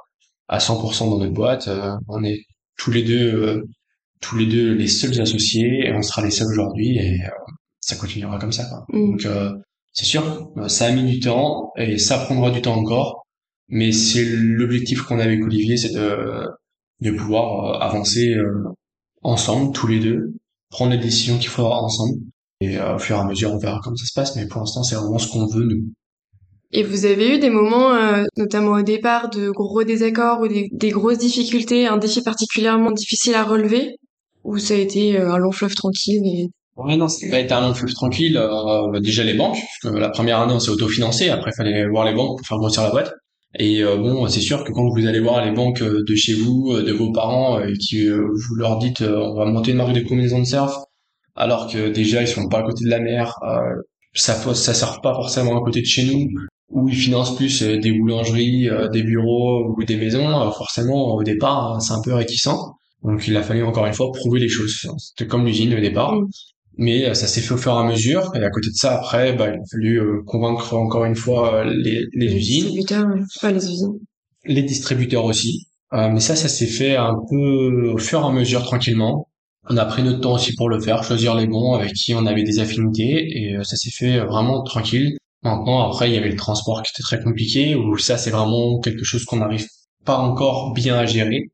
100% 0.50 1.10
dans 1.10 1.18
notre 1.18 1.32
boîte. 1.32 1.68
on 2.08 2.24
est 2.24 2.44
tous 2.76 2.90
les 2.90 3.02
deux, 3.02 3.64
tous 4.20 4.36
les 4.36 4.46
deux 4.46 4.72
les 4.74 4.88
seuls 4.88 5.20
associés, 5.20 5.86
et 5.86 5.92
on 5.92 6.02
sera 6.02 6.22
les 6.22 6.30
seuls 6.30 6.48
aujourd'hui. 6.48 6.98
Et 6.98 7.20
ça 7.80 7.96
continuera 7.96 8.38
comme 8.38 8.52
ça. 8.52 8.64
Quoi. 8.66 8.84
Mm. 8.88 9.10
Donc 9.10 9.26
c'est 9.92 10.04
sûr, 10.04 10.52
ça 10.68 10.86
a 10.86 10.92
mis 10.92 11.04
du 11.04 11.20
temps 11.20 11.72
et 11.76 11.98
ça 11.98 12.18
prendra 12.18 12.50
du 12.50 12.62
temps 12.62 12.76
encore. 12.76 13.26
Mais 13.68 13.92
c'est 13.92 14.24
l'objectif 14.24 15.02
qu'on 15.02 15.18
a 15.18 15.24
avec 15.24 15.42
Olivier, 15.42 15.76
c'est 15.76 15.92
de 15.92 16.46
de 17.00 17.10
pouvoir 17.10 17.82
avancer 17.82 18.36
ensemble, 19.24 19.72
tous 19.72 19.88
les 19.88 19.98
deux, 19.98 20.34
prendre 20.70 20.92
les 20.92 20.98
décisions 20.98 21.38
qu'il 21.38 21.48
faudra 21.48 21.82
ensemble. 21.82 22.18
Et 22.60 22.78
euh, 22.78 22.96
au 22.96 22.98
fur 22.98 23.16
et 23.16 23.18
à 23.18 23.24
mesure, 23.24 23.52
on 23.52 23.58
verra 23.58 23.80
comment 23.82 23.96
ça 23.96 24.06
se 24.06 24.12
passe. 24.14 24.36
Mais 24.36 24.46
pour 24.46 24.60
l'instant, 24.60 24.82
c'est 24.82 24.94
vraiment 24.94 25.18
ce 25.18 25.28
qu'on 25.28 25.46
veut, 25.46 25.64
nous. 25.64 25.92
Et 26.76 26.83
vous 26.83 27.07
avez 27.07 27.37
eu 27.37 27.38
des 27.38 27.50
moments, 27.50 27.95
euh, 27.95 28.25
notamment 28.37 28.73
au 28.73 28.83
départ, 28.83 29.31
de 29.31 29.49
gros 29.50 29.85
désaccords 29.85 30.40
ou 30.40 30.49
des, 30.49 30.88
grosses 30.90 31.19
difficultés, 31.19 31.87
un 31.87 31.99
défi 31.99 32.21
particulièrement 32.21 32.90
difficile 32.90 33.37
à 33.37 33.45
relever? 33.45 33.97
Ou 34.43 34.59
ça 34.59 34.75
a 34.75 34.78
été 34.78 35.16
euh, 35.16 35.33
un 35.33 35.38
long 35.38 35.52
fleuve 35.52 35.75
tranquille 35.75 36.23
et... 36.26 36.49
Ouais, 36.76 36.97
non, 36.97 37.07
ça 37.07 37.25
a 37.33 37.38
été 37.38 37.54
un 37.54 37.61
long 37.61 37.75
fleuve 37.75 37.95
tranquille. 37.95 38.35
Bah, 38.35 38.99
déjà 39.00 39.23
les 39.23 39.35
banques, 39.35 39.59
que 39.81 39.88
la 39.88 40.09
première 40.09 40.40
année, 40.40 40.52
on 40.52 40.59
s'est 40.59 40.71
autofinancé. 40.71 41.28
Après, 41.28 41.52
il 41.52 41.57
fallait 41.57 41.87
voir 41.87 42.04
les 42.04 42.12
banques 42.12 42.38
pour 42.38 42.47
faire 42.47 42.59
grossir 42.59 42.83
la 42.83 42.90
boîte. 42.90 43.14
Et 43.59 43.83
euh, 43.85 43.97
bon, 43.97 44.26
c'est 44.28 44.40
sûr 44.40 44.64
que 44.64 44.73
quand 44.73 44.88
vous 44.88 45.07
allez 45.07 45.21
voir 45.21 45.45
les 45.45 45.52
banques 45.52 45.83
euh, 45.83 46.02
de 46.04 46.14
chez 46.16 46.35
vous, 46.35 46.73
euh, 46.73 46.83
de 46.83 46.93
vos 46.93 47.12
parents, 47.12 47.61
et 47.61 47.73
qui 47.75 48.09
vous 48.09 48.54
leur 48.57 48.78
dites 48.78 49.02
on 49.02 49.35
va 49.35 49.45
monter 49.45 49.71
une 49.71 49.76
marque 49.76 49.93
de 49.93 50.00
combinaison 50.00 50.40
de 50.40 50.45
surf, 50.45 50.75
alors 51.37 51.71
que 51.71 51.88
déjà 51.90 52.23
ils 52.23 52.28
sont 52.28 52.49
pas 52.49 52.61
à 52.61 52.62
côté 52.62 52.85
de 52.85 52.90
la 52.90 53.00
mer, 53.00 53.38
ça 54.14 54.35
ça 54.54 54.75
sert 54.75 55.00
pas 55.00 55.14
forcément 55.14 55.57
à 55.61 55.64
côté 55.64 55.81
de 55.81 55.87
chez 55.87 56.04
nous, 56.04 56.28
où 56.75 56.88
ils 56.88 56.95
financent 56.95 57.35
plus 57.37 57.62
des 57.62 57.93
boulangeries, 57.93 58.69
des 58.93 59.02
bureaux 59.02 59.75
ou 59.75 59.85
des 59.85 59.97
maisons, 59.97 60.50
forcément 60.52 61.14
au 61.14 61.23
départ 61.23 61.81
c'est 61.81 61.95
un 61.95 62.02
peu 62.02 62.12
réticent. 62.12 62.49
Donc 63.02 63.26
il 63.26 63.37
a 63.37 63.43
fallu 63.43 63.64
encore 63.64 63.87
une 63.87 63.95
fois 63.95 64.12
prouver 64.12 64.40
les 64.40 64.49
choses. 64.49 64.87
C'était 64.99 65.26
comme 65.26 65.47
l'usine 65.47 65.73
au 65.75 65.81
départ. 65.81 66.14
Mm 66.14 66.28
mais 66.76 67.07
euh, 67.07 67.14
ça 67.14 67.26
s'est 67.26 67.40
fait 67.40 67.54
au 67.54 67.57
fur 67.57 67.73
et 67.73 67.78
à 67.78 67.85
mesure. 67.85 68.33
Et 68.35 68.45
à 68.45 68.50
côté 68.50 68.69
de 68.69 68.75
ça, 68.75 68.97
après, 68.97 69.33
bah, 69.35 69.49
il 69.49 69.54
a 69.54 69.64
fallu 69.71 70.00
euh, 70.00 70.23
convaincre 70.26 70.75
encore 70.75 71.04
une 71.04 71.16
fois 71.16 71.57
euh, 71.57 71.64
les, 71.64 72.07
les, 72.14 72.28
les 72.28 72.37
usines. 72.37 72.64
Distributeurs, 72.64 73.09
pas 73.40 73.52
les 73.52 73.71
usines. 73.71 73.99
Les 74.45 74.62
distributeurs 74.62 75.25
aussi. 75.25 75.66
mais 75.93 76.21
ça, 76.21 76.37
ça 76.37 76.49
s'est 76.49 76.66
fait 76.66 76.97
un 76.97 77.16
peu 77.31 77.90
au 77.93 77.99
fur 77.99 78.21
et 78.21 78.25
à 78.25 78.31
mesure, 78.31 78.62
tranquillement. 78.62 79.28
On 79.71 79.78
a 79.78 79.87
pris 79.87 80.02
notre 80.02 80.21
temps 80.21 80.35
aussi 80.35 80.54
pour 80.54 80.69
le 80.69 80.78
faire, 80.81 81.02
choisir 81.02 81.35
les 81.35 81.47
bons 81.47 81.73
avec 81.73 81.95
qui 81.95 82.12
on 82.14 82.26
avait 82.26 82.43
des 82.43 82.59
affinités, 82.59 83.25
et 83.38 83.57
ça 83.62 83.76
s'est 83.76 83.90
fait 83.90 84.19
vraiment 84.19 84.62
tranquille. 84.62 85.16
Maintenant, 85.44 85.86
après, 85.86 86.10
il 86.10 86.14
y 86.14 86.18
avait 86.18 86.30
le 86.30 86.36
transport 86.36 86.82
qui 86.82 86.90
était 86.94 87.02
très 87.02 87.22
compliqué, 87.22 87.74
où 87.74 87.98
ça, 87.98 88.16
c'est 88.16 88.30
vraiment 88.30 88.80
quelque 88.80 89.04
chose 89.04 89.24
qu'on 89.26 89.36
n'arrive 89.36 89.66
pas 90.04 90.16
encore 90.16 90.72
bien 90.72 90.96
à 90.96 91.04
gérer. 91.04 91.50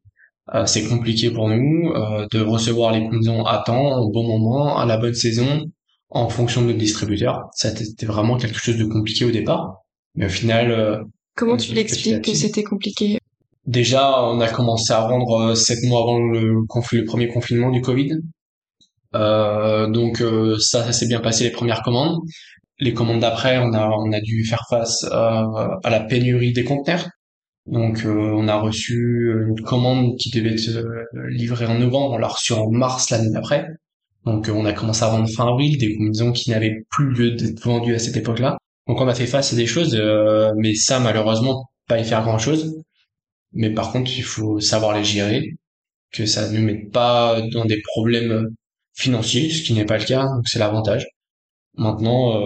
Euh, 0.54 0.64
c'est 0.66 0.84
compliqué 0.86 1.30
pour 1.30 1.48
nous 1.48 1.90
euh, 1.90 2.26
de 2.30 2.40
recevoir 2.40 2.92
les 2.92 3.00
combinaisons 3.00 3.44
à 3.44 3.62
temps, 3.64 3.98
au 3.98 4.10
bon 4.10 4.24
moment, 4.26 4.78
à 4.78 4.86
la 4.86 4.96
bonne 4.96 5.14
saison, 5.14 5.64
en 6.08 6.28
fonction 6.28 6.62
de 6.62 6.66
notre 6.66 6.78
distributeur. 6.78 7.48
C'était 7.52 8.06
vraiment 8.06 8.36
quelque 8.36 8.58
chose 8.58 8.76
de 8.76 8.84
compliqué 8.84 9.24
au 9.24 9.30
départ, 9.30 9.82
mais 10.14 10.26
au 10.26 10.30
final. 10.30 10.70
Euh, 10.70 11.02
Comment 11.36 11.56
tu 11.56 11.72
l'expliques 11.72 12.22
que 12.22 12.34
c'était 12.34 12.64
compliqué? 12.64 13.18
Déjà, 13.66 14.22
on 14.24 14.40
a 14.40 14.48
commencé 14.48 14.92
à 14.92 15.00
vendre 15.00 15.54
sept 15.54 15.82
mois 15.84 16.02
avant 16.02 16.18
le, 16.18 16.54
le 16.92 17.04
premier 17.04 17.28
confinement 17.28 17.70
du 17.70 17.80
Covid. 17.80 18.12
Euh, 19.14 19.88
donc 19.88 20.22
ça, 20.60 20.84
ça 20.84 20.92
s'est 20.92 21.06
bien 21.06 21.20
passé 21.20 21.44
les 21.44 21.50
premières 21.50 21.82
commandes. 21.82 22.20
Les 22.80 22.94
commandes 22.94 23.20
d'après, 23.20 23.58
on 23.58 23.72
a 23.74 24.20
dû 24.20 24.44
faire 24.44 24.64
face 24.68 25.04
à 25.04 25.78
la 25.84 26.00
pénurie 26.00 26.52
des 26.52 26.64
conteneurs. 26.64 27.08
Donc 27.66 28.04
euh, 28.04 28.32
on 28.34 28.48
a 28.48 28.56
reçu 28.56 29.32
une 29.48 29.60
commande 29.62 30.16
qui 30.18 30.30
devait 30.30 30.54
être 30.54 30.68
euh, 30.76 31.04
livrée 31.28 31.66
en 31.66 31.78
novembre, 31.78 32.14
on 32.14 32.18
l'a 32.18 32.28
reçue 32.28 32.52
en 32.52 32.70
mars 32.70 33.10
l'année 33.10 33.30
d'après. 33.30 33.66
Donc 34.24 34.48
euh, 34.48 34.52
on 34.52 34.64
a 34.64 34.72
commencé 34.72 35.04
à 35.04 35.08
vendre 35.08 35.28
fin 35.28 35.46
avril 35.46 35.78
des 35.78 35.94
combinaisons 35.96 36.32
qui 36.32 36.50
n'avaient 36.50 36.84
plus 36.90 37.10
lieu 37.10 37.30
d'être 37.32 37.60
vendues 37.62 37.94
à 37.94 37.98
cette 37.98 38.16
époque-là. 38.16 38.58
Donc 38.88 39.00
on 39.00 39.08
a 39.08 39.14
fait 39.14 39.26
face 39.26 39.52
à 39.52 39.56
des 39.56 39.66
choses, 39.66 39.94
mais 40.56 40.74
ça 40.74 40.98
malheureusement 41.00 41.70
pas 41.86 42.00
y 42.00 42.04
faire 42.04 42.22
grand-chose. 42.22 42.82
Mais 43.52 43.70
par 43.70 43.92
contre 43.92 44.10
il 44.16 44.24
faut 44.24 44.60
savoir 44.60 44.96
les 44.96 45.04
gérer, 45.04 45.50
que 46.12 46.26
ça 46.26 46.50
ne 46.50 46.58
mette 46.60 46.90
pas 46.92 47.40
dans 47.52 47.64
des 47.66 47.80
problèmes 47.82 48.48
financiers, 48.94 49.50
ce 49.50 49.62
qui 49.62 49.74
n'est 49.74 49.84
pas 49.84 49.98
le 49.98 50.04
cas, 50.04 50.24
donc 50.24 50.48
c'est 50.48 50.58
l'avantage. 50.58 51.06
Maintenant, 51.80 52.38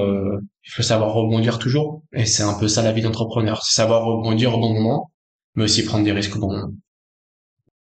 il 0.64 0.70
faut 0.70 0.82
savoir 0.82 1.12
rebondir 1.12 1.58
toujours, 1.58 2.02
et 2.12 2.24
c'est 2.24 2.44
un 2.44 2.54
peu 2.54 2.68
ça 2.68 2.82
la 2.82 2.92
vie 2.92 3.02
d'entrepreneur, 3.02 3.62
c'est 3.62 3.74
savoir 3.74 4.04
rebondir 4.04 4.54
au 4.54 4.60
bon 4.60 4.72
moment, 4.72 5.10
mais 5.56 5.64
aussi 5.64 5.84
prendre 5.84 6.04
des 6.04 6.12
risques 6.12 6.36
au 6.36 6.38
bon 6.38 6.52
moment. 6.52 6.72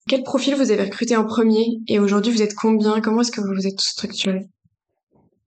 Quel 0.09 0.23
profil 0.23 0.55
vous 0.55 0.71
avez 0.71 0.85
recruté 0.85 1.17
en 1.17 1.25
premier 1.25 1.67
et 1.87 1.99
aujourd'hui 1.99 2.33
vous 2.33 2.43
êtes 2.43 2.55
combien? 2.55 3.01
Comment 3.01 3.21
est-ce 3.21 3.31
que 3.31 3.43
vous 3.43 3.55
vous 3.55 3.67
êtes 3.67 3.81
structuré? 3.81 4.47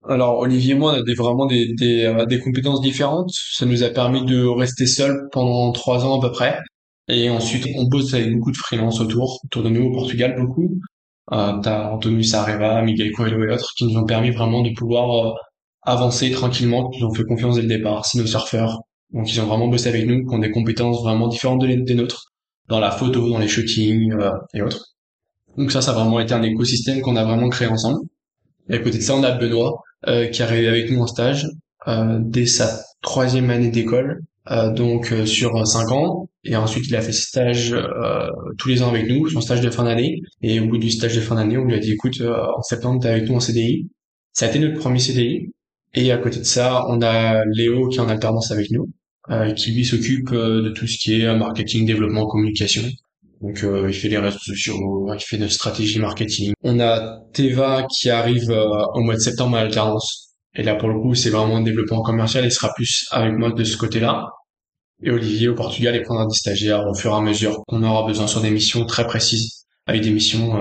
Alors 0.08 0.38
Olivier 0.40 0.74
et 0.74 0.78
moi 0.78 0.94
on 0.94 0.96
a 0.96 1.04
des, 1.04 1.16
vraiment 1.16 1.48
des, 1.48 1.74
des, 1.74 2.06
euh, 2.06 2.26
des, 2.26 2.40
compétences 2.40 2.80
différentes. 2.82 3.32
Ça 3.32 3.66
nous 3.66 3.84
a 3.84 3.90
permis 3.90 4.24
de 4.24 4.46
rester 4.46 4.86
seuls 4.86 5.30
pendant 5.32 5.72
trois 5.72 6.06
ans 6.06 6.20
à 6.20 6.22
peu 6.22 6.32
près. 6.32 6.60
Et 7.08 7.30
ensuite 7.30 7.68
on 7.76 7.86
bosse 7.86 8.14
avec 8.14 8.34
beaucoup 8.34 8.52
de 8.52 8.58
freelance 8.58 9.00
autour, 9.00 9.40
autour 9.44 9.64
de 9.64 9.70
nous 9.70 9.86
au 9.86 9.92
Portugal 9.92 10.36
beaucoup. 10.40 10.70
Euh, 11.32 11.60
T'as 11.64 11.90
Antonio 11.92 12.22
Sareva, 12.22 12.84
Miguel 12.84 13.12
Coelho 13.14 13.44
et 13.44 13.54
autres 13.54 13.74
qui 13.76 13.86
nous 13.86 13.98
ont 14.00 14.06
permis 14.06 14.30
vraiment 14.32 14.62
de 14.62 14.72
pouvoir 14.76 15.28
euh, 15.28 15.34
avancer 15.84 16.32
tranquillement, 16.32 16.90
qui 16.90 17.02
nous 17.02 17.08
ont 17.08 17.14
fait 17.14 17.24
confiance 17.24 17.56
dès 17.56 17.62
le 17.64 17.68
départ. 17.68 18.06
C'est 18.06 18.20
nos 18.20 18.28
surfeurs. 18.28 18.82
Donc 19.12 19.32
ils 19.32 19.42
ont 19.42 19.46
vraiment 19.46 19.68
bossé 19.68 19.90
avec 19.90 20.06
nous, 20.06 20.26
qui 20.26 20.36
ont 20.36 20.40
des 20.40 20.52
compétences 20.52 21.02
vraiment 21.02 21.28
différentes 21.28 21.64
des 21.64 21.96
nôtres 21.96 22.32
dans 22.70 22.80
la 22.80 22.92
photo, 22.92 23.30
dans 23.30 23.40
les 23.40 23.48
shootings 23.48 24.14
euh, 24.14 24.32
et 24.54 24.62
autres. 24.62 24.86
Donc 25.58 25.72
ça, 25.72 25.82
ça 25.82 25.92
a 25.92 25.94
vraiment 25.94 26.20
été 26.20 26.34
un 26.34 26.44
écosystème 26.44 27.02
qu'on 27.02 27.16
a 27.18 27.24
vraiment 27.24 27.50
créé 27.50 27.68
ensemble. 27.68 28.00
Et 28.70 28.76
à 28.76 28.80
côté 28.80 28.98
de 28.98 29.04
ça, 29.04 29.16
on 29.16 29.24
a 29.24 29.32
Benoît 29.32 29.82
euh, 30.08 30.28
qui 30.28 30.42
est 30.42 30.46
arrivé 30.46 30.68
avec 30.68 30.90
nous 30.90 31.02
en 31.02 31.08
stage 31.08 31.48
euh, 31.88 32.20
dès 32.22 32.46
sa 32.46 32.84
troisième 33.02 33.50
année 33.50 33.70
d'école, 33.70 34.22
euh, 34.52 34.72
donc 34.72 35.12
euh, 35.12 35.26
sur 35.26 35.66
cinq 35.68 35.92
ans. 35.92 36.30
Et 36.44 36.56
ensuite, 36.56 36.88
il 36.88 36.96
a 36.96 37.02
fait 37.02 37.12
stage 37.12 37.76
tous 38.58 38.68
les 38.70 38.82
ans 38.82 38.90
avec 38.90 39.08
nous, 39.08 39.30
son 39.30 39.42
stage 39.42 39.62
de 39.62 39.70
fin 39.70 39.84
d'année. 39.84 40.22
Et 40.42 40.60
au 40.60 40.68
bout 40.68 40.78
du 40.80 40.90
stage 40.90 41.16
de 41.16 41.22
fin 41.22 41.36
d'année, 41.36 41.58
on 41.58 41.66
lui 41.66 41.76
a 41.76 41.80
dit, 41.80 41.92
écoute, 41.92 42.20
en 42.22 42.62
septembre, 42.64 43.00
t'es 43.00 43.10
avec 43.10 43.30
nous 43.30 43.36
en 43.36 43.40
CDI. 43.40 43.88
Ça 44.34 44.46
a 44.46 44.50
été 44.50 44.58
notre 44.58 44.80
premier 44.80 44.98
CDI. 44.98 45.52
Et 45.94 46.12
à 46.12 46.18
côté 46.18 46.40
de 46.40 46.44
ça, 46.46 46.86
on 46.88 47.02
a 47.02 47.44
Léo 47.46 47.90
qui 47.90 47.98
est 47.98 48.02
en 48.02 48.10
alternance 48.10 48.52
avec 48.52 48.72
nous. 48.72 48.90
Euh, 49.30 49.54
qui 49.54 49.72
lui 49.72 49.86
s'occupe 49.86 50.32
euh, 50.34 50.64
de 50.64 50.70
tout 50.72 50.88
ce 50.88 50.98
qui 50.98 51.22
est 51.22 51.36
marketing, 51.36 51.86
développement, 51.86 52.26
communication. 52.26 52.82
Donc 53.42 53.64
euh, 53.64 53.88
il 53.88 53.94
fait 53.94 54.10
les 54.10 54.18
réseaux 54.18 54.40
sociaux, 54.40 55.08
il 55.14 55.20
fait 55.20 55.38
de 55.38 55.48
stratégie 55.48 56.00
marketing. 56.00 56.54
On 56.64 56.80
a 56.80 57.20
Teva 57.32 57.86
qui 57.88 58.10
arrive 58.10 58.50
au 58.50 59.00
mois 59.02 59.14
de 59.14 59.20
septembre 59.20 59.58
à 59.58 59.64
l'alternance. 59.64 60.34
Et 60.56 60.64
là 60.64 60.76
pour 60.76 60.90
le 60.90 61.00
coup 61.00 61.14
c'est 61.14 61.30
vraiment 61.30 61.58
un 61.58 61.62
développement 61.62 62.02
commercial, 62.02 62.46
il 62.46 62.52
sera 62.52 62.74
plus 62.74 63.08
avec 63.12 63.34
moi 63.34 63.52
de 63.52 63.64
ce 63.64 63.78
côté-là. 63.78 64.28
Et 65.04 65.12
Olivier 65.12 65.50
au 65.50 65.56
Portugal 65.56 65.96
il 65.96 66.02
prendra 66.04 66.26
des 66.26 66.36
stagiaires 66.36 66.86
au 66.88 66.96
fur 66.96 67.12
et 67.12 67.16
à 67.16 67.22
mesure 67.22 67.64
qu'on 67.68 67.84
aura 67.84 68.08
besoin 68.08 68.28
sur 68.28 68.42
des 68.42 68.52
missions 68.52 68.86
très 68.86 69.06
précises, 69.06 69.66
avec 69.86 70.02
des 70.02 70.12
missions 70.12 70.56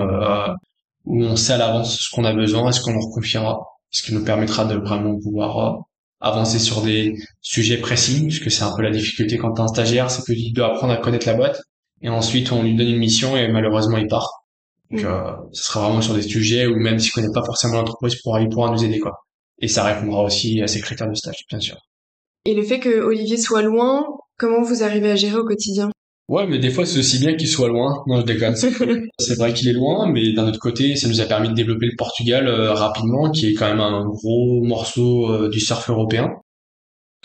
où 1.05 1.23
on 1.23 1.35
sait 1.35 1.53
à 1.53 1.57
l'avance 1.57 1.97
ce 1.99 2.15
qu'on 2.15 2.25
a 2.25 2.33
besoin 2.33 2.69
et 2.69 2.73
ce 2.73 2.81
qu'on 2.81 2.93
leur 2.93 3.09
confiera, 3.13 3.59
ce 3.91 4.01
qui 4.01 4.13
nous 4.13 4.23
permettra 4.23 4.65
de 4.65 4.75
vraiment 4.75 5.19
pouvoir 5.19 5.83
avancer 6.21 6.59
sur 6.59 6.81
des 6.81 7.15
sujets 7.41 7.77
précis, 7.77 8.21
puisque 8.23 8.51
c'est 8.51 8.63
un 8.63 8.75
peu 8.75 8.83
la 8.83 8.91
difficulté 8.91 9.37
quand 9.37 9.53
t'es 9.53 9.61
un 9.61 9.67
stagiaire, 9.67 10.09
c'est 10.09 10.23
qu'il 10.23 10.53
doit 10.53 10.67
apprendre 10.67 10.93
à 10.93 10.97
connaître 10.97 11.27
la 11.27 11.33
boîte, 11.33 11.61
et 12.01 12.09
ensuite 12.09 12.51
on 12.51 12.63
lui 12.63 12.75
donne 12.75 12.87
une 12.87 12.97
mission 12.97 13.35
et 13.35 13.47
malheureusement 13.47 13.97
il 13.97 14.07
part. 14.07 14.29
Donc, 14.91 15.01
mm. 15.01 15.05
euh, 15.05 15.31
ce 15.51 15.63
sera 15.63 15.81
vraiment 15.81 16.01
sur 16.01 16.13
des 16.13 16.21
sujets 16.21 16.67
où 16.67 16.75
même 16.75 16.99
s'il 16.99 17.11
connaît 17.11 17.33
pas 17.33 17.43
forcément 17.43 17.75
l'entreprise, 17.75 18.13
il 18.13 18.21
pourra, 18.21 18.41
il 18.41 18.49
pourra 18.49 18.71
nous 18.71 18.83
aider, 18.83 18.99
quoi. 18.99 19.13
Et 19.59 19.67
ça 19.67 19.83
répondra 19.83 20.23
aussi 20.23 20.61
à 20.61 20.67
ses 20.67 20.81
critères 20.81 21.09
de 21.09 21.15
stage, 21.15 21.45
bien 21.49 21.59
sûr. 21.59 21.77
Et 22.45 22.55
le 22.55 22.63
fait 22.63 22.79
que 22.79 23.01
Olivier 23.01 23.37
soit 23.37 23.61
loin, 23.61 24.05
comment 24.37 24.61
vous 24.63 24.83
arrivez 24.83 25.11
à 25.11 25.15
gérer 25.15 25.37
au 25.37 25.45
quotidien? 25.45 25.91
Ouais, 26.31 26.47
mais 26.47 26.59
des 26.59 26.69
fois, 26.69 26.85
c'est 26.85 26.97
aussi 26.97 27.19
bien 27.19 27.35
qu'il 27.35 27.49
soit 27.49 27.67
loin. 27.67 28.05
Non, 28.07 28.21
je 28.21 28.25
déconne. 28.25 28.55
c'est 29.19 29.37
vrai 29.37 29.53
qu'il 29.53 29.67
est 29.67 29.73
loin, 29.73 30.09
mais 30.09 30.31
d'un 30.31 30.47
autre 30.47 30.59
côté, 30.59 30.95
ça 30.95 31.09
nous 31.09 31.19
a 31.19 31.25
permis 31.25 31.49
de 31.49 31.53
développer 31.53 31.87
le 31.87 31.97
Portugal 31.97 32.47
euh, 32.47 32.71
rapidement, 32.71 33.29
qui 33.31 33.47
est 33.47 33.53
quand 33.53 33.67
même 33.67 33.81
un 33.81 34.05
gros 34.05 34.63
morceau 34.63 35.29
euh, 35.29 35.49
du 35.49 35.59
surf 35.59 35.89
européen. 35.89 36.31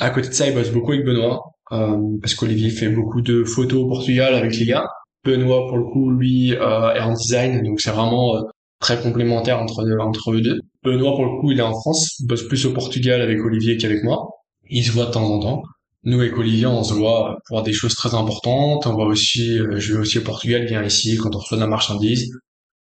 À 0.01 0.11
côté 0.11 0.31
de 0.31 0.33
ça, 0.35 0.49
il 0.49 0.55
bosse 0.55 0.73
beaucoup 0.73 0.91
avec 0.91 1.07
Benoît, 1.07 1.41
euh, 1.71 1.97
parce 2.21 2.35
qu'Olivier 2.35 2.71
fait 2.71 2.89
beaucoup 2.89 3.23
de 3.23 3.45
photos 3.45 3.85
au 3.85 3.87
Portugal 3.87 4.35
avec 4.35 4.57
les 4.57 4.67
gars. 4.67 4.89
Benoît, 5.25 5.69
pour 5.69 5.79
le 5.79 5.85
coup, 5.85 6.11
lui, 6.11 6.51
est 6.55 6.59
en 6.59 7.13
design, 7.13 7.63
donc 7.63 7.81
c'est 7.81 7.93
vraiment 7.93 8.43
très 8.81 9.01
complémentaire 9.01 9.61
entre, 9.61 9.85
entre 10.01 10.33
eux 10.33 10.41
deux. 10.41 10.59
Benoît, 10.83 11.15
pour 11.15 11.27
le 11.27 11.41
coup, 11.41 11.53
il 11.53 11.61
est 11.61 11.63
en 11.63 11.75
France, 11.75 12.19
il 12.19 12.27
bosse 12.27 12.43
plus 12.49 12.67
au 12.67 12.73
Portugal 12.73 13.23
avec 13.23 13.39
Olivier 13.39 13.77
qu'avec 13.77 14.03
moi. 14.03 14.31
Il 14.69 14.83
se 14.85 14.91
voit 14.91 15.07
de 15.07 15.13
temps 15.13 15.31
en 15.31 15.39
temps 15.39 15.63
nous 16.07 16.21
avec 16.21 16.37
Olivier 16.39 16.67
on 16.67 16.83
se 16.83 16.95
voit 16.95 17.39
pour 17.47 17.63
des 17.63 17.73
choses 17.73 17.95
très 17.95 18.15
importantes 18.15 18.87
on 18.87 18.97
va 18.97 19.05
aussi 19.05 19.59
euh, 19.59 19.79
je 19.79 19.93
vais 19.93 20.01
aussi 20.01 20.19
au 20.19 20.23
Portugal 20.23 20.65
vient 20.67 20.83
ici 20.83 21.19
quand 21.19 21.35
on 21.35 21.39
reçoit 21.39 21.59
de 21.59 21.63
la 21.63 21.69
marchandise 21.69 22.25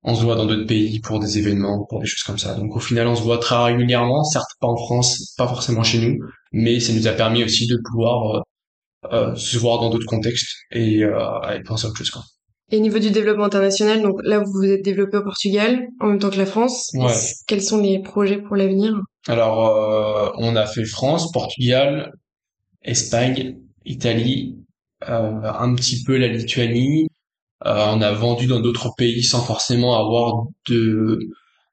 On 0.02 0.14
se 0.14 0.22
voit 0.24 0.36
dans 0.40 0.46
d'autres 0.46 0.66
pays 0.66 0.98
pour 1.00 1.20
des 1.20 1.32
événements, 1.40 1.84
pour 1.88 2.00
des 2.00 2.06
choses 2.06 2.22
comme 2.22 2.38
ça. 2.38 2.54
Donc 2.54 2.74
au 2.74 2.80
final, 2.80 3.06
on 3.06 3.14
se 3.14 3.22
voit 3.28 3.38
très 3.46 3.58
régulièrement, 3.70 4.24
certes 4.24 4.52
pas 4.58 4.70
en 4.74 4.76
France, 4.84 5.34
pas 5.36 5.46
forcément 5.46 5.84
chez 5.90 5.98
nous, 6.04 6.16
mais 6.52 6.80
ça 6.80 6.94
nous 6.94 7.06
a 7.06 7.12
permis 7.12 7.44
aussi 7.44 7.66
de 7.66 7.76
pouvoir 7.86 8.16
euh, 8.36 8.40
euh, 9.12 9.34
se 9.34 9.56
voir 9.58 9.80
dans 9.80 9.90
d'autres 9.90 10.06
contextes 10.06 10.56
et, 10.72 11.04
euh, 11.04 11.54
et 11.54 11.62
penser 11.62 11.86
à 11.86 11.88
autre 11.88 11.98
chose. 11.98 12.10
Quoi. 12.10 12.22
Et 12.70 12.76
au 12.76 12.80
niveau 12.80 12.98
du 12.98 13.10
développement 13.10 13.44
international, 13.44 14.02
donc 14.02 14.16
là 14.22 14.38
vous 14.38 14.52
vous 14.52 14.70
êtes 14.70 14.84
développé 14.84 15.16
au 15.16 15.22
Portugal 15.22 15.86
en 16.00 16.06
même 16.08 16.18
temps 16.18 16.30
que 16.30 16.36
la 16.36 16.46
France. 16.46 16.90
Ouais. 16.94 17.12
Quels 17.46 17.62
sont 17.62 17.80
les 17.80 18.00
projets 18.02 18.40
pour 18.40 18.56
l'avenir? 18.56 18.94
Alors 19.26 19.68
euh, 19.68 20.30
on 20.36 20.54
a 20.54 20.66
fait 20.66 20.84
France, 20.84 21.32
Portugal, 21.32 22.12
Espagne, 22.82 23.58
Italie, 23.84 24.58
euh, 25.08 25.42
un 25.42 25.74
petit 25.74 26.02
peu 26.04 26.16
la 26.18 26.28
Lituanie. 26.28 27.08
Euh, 27.66 27.86
on 27.92 28.00
a 28.02 28.12
vendu 28.12 28.46
dans 28.46 28.60
d'autres 28.60 28.94
pays 28.96 29.22
sans 29.22 29.42
forcément 29.42 29.96
avoir 29.98 30.46
de 30.68 31.18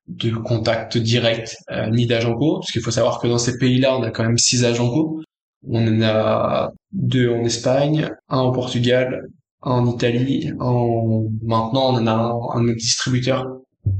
de 0.07 0.31
contact 0.31 0.97
direct 0.97 1.57
euh, 1.71 1.89
ni 1.89 2.05
d'agent 2.07 2.35
co, 2.37 2.59
parce 2.59 2.71
qu'il 2.71 2.81
faut 2.81 2.91
savoir 2.91 3.19
que 3.19 3.27
dans 3.27 3.37
ces 3.37 3.57
pays-là, 3.57 3.97
on 3.97 4.03
a 4.03 4.11
quand 4.11 4.23
même 4.23 4.37
six 4.37 4.63
agents 4.65 4.89
co. 4.89 5.21
On 5.69 5.85
en 5.87 6.01
a 6.01 6.71
deux 6.93 7.29
en 7.31 7.43
Espagne, 7.43 8.09
un 8.29 8.39
au 8.41 8.51
Portugal, 8.51 9.27
un 9.63 9.71
en 9.71 9.87
Italie, 9.95 10.51
en 10.59 11.25
maintenant 11.43 11.93
on 11.93 11.97
en 11.97 12.07
a 12.07 12.11
un, 12.13 12.61
un 12.61 12.73
distributeur 12.73 13.47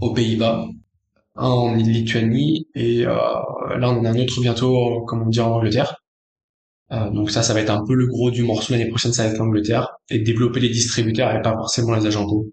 aux 0.02 0.14
Pays-Bas, 0.14 0.68
un 1.36 1.48
en 1.50 1.76
Lituanie 1.76 2.68
et 2.76 3.06
euh, 3.06 3.16
là 3.78 3.90
on 3.90 4.00
en 4.00 4.06
a 4.06 4.10
un 4.12 4.20
autre 4.20 4.42
bientôt, 4.42 5.04
comme 5.08 5.24
on 5.24 5.30
dit 5.30 5.40
en 5.42 5.52
Angleterre. 5.56 5.96
Euh, 6.92 7.10
donc 7.10 7.32
ça, 7.32 7.44
ça 7.44 7.54
va 7.54 7.62
être 7.62 7.70
un 7.70 7.84
peu 7.86 7.94
le 7.94 8.08
gros 8.08 8.32
du 8.32 8.44
morceau 8.44 8.74
l'année 8.74 8.88
prochaine, 8.88 9.12
ça 9.14 9.24
va 9.24 9.30
être 9.32 9.38
l'Angleterre 9.38 9.90
et 10.10 10.20
développer 10.20 10.60
les 10.60 10.70
distributeurs 10.70 11.36
et 11.36 11.42
pas 11.42 11.54
forcément 11.54 11.96
les 11.96 12.06
agents 12.06 12.26
co 12.26 12.46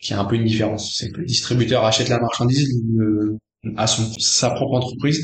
qui 0.00 0.14
a 0.14 0.20
un 0.20 0.24
peu 0.24 0.36
une 0.36 0.44
différence. 0.44 0.96
C'est 0.96 1.10
que 1.10 1.18
le 1.18 1.26
distributeur 1.26 1.84
achète 1.84 2.08
la 2.08 2.20
marchandise 2.20 2.68
euh, 2.98 3.36
à 3.76 3.86
son, 3.86 4.04
sa 4.18 4.50
propre 4.50 4.74
entreprise, 4.74 5.20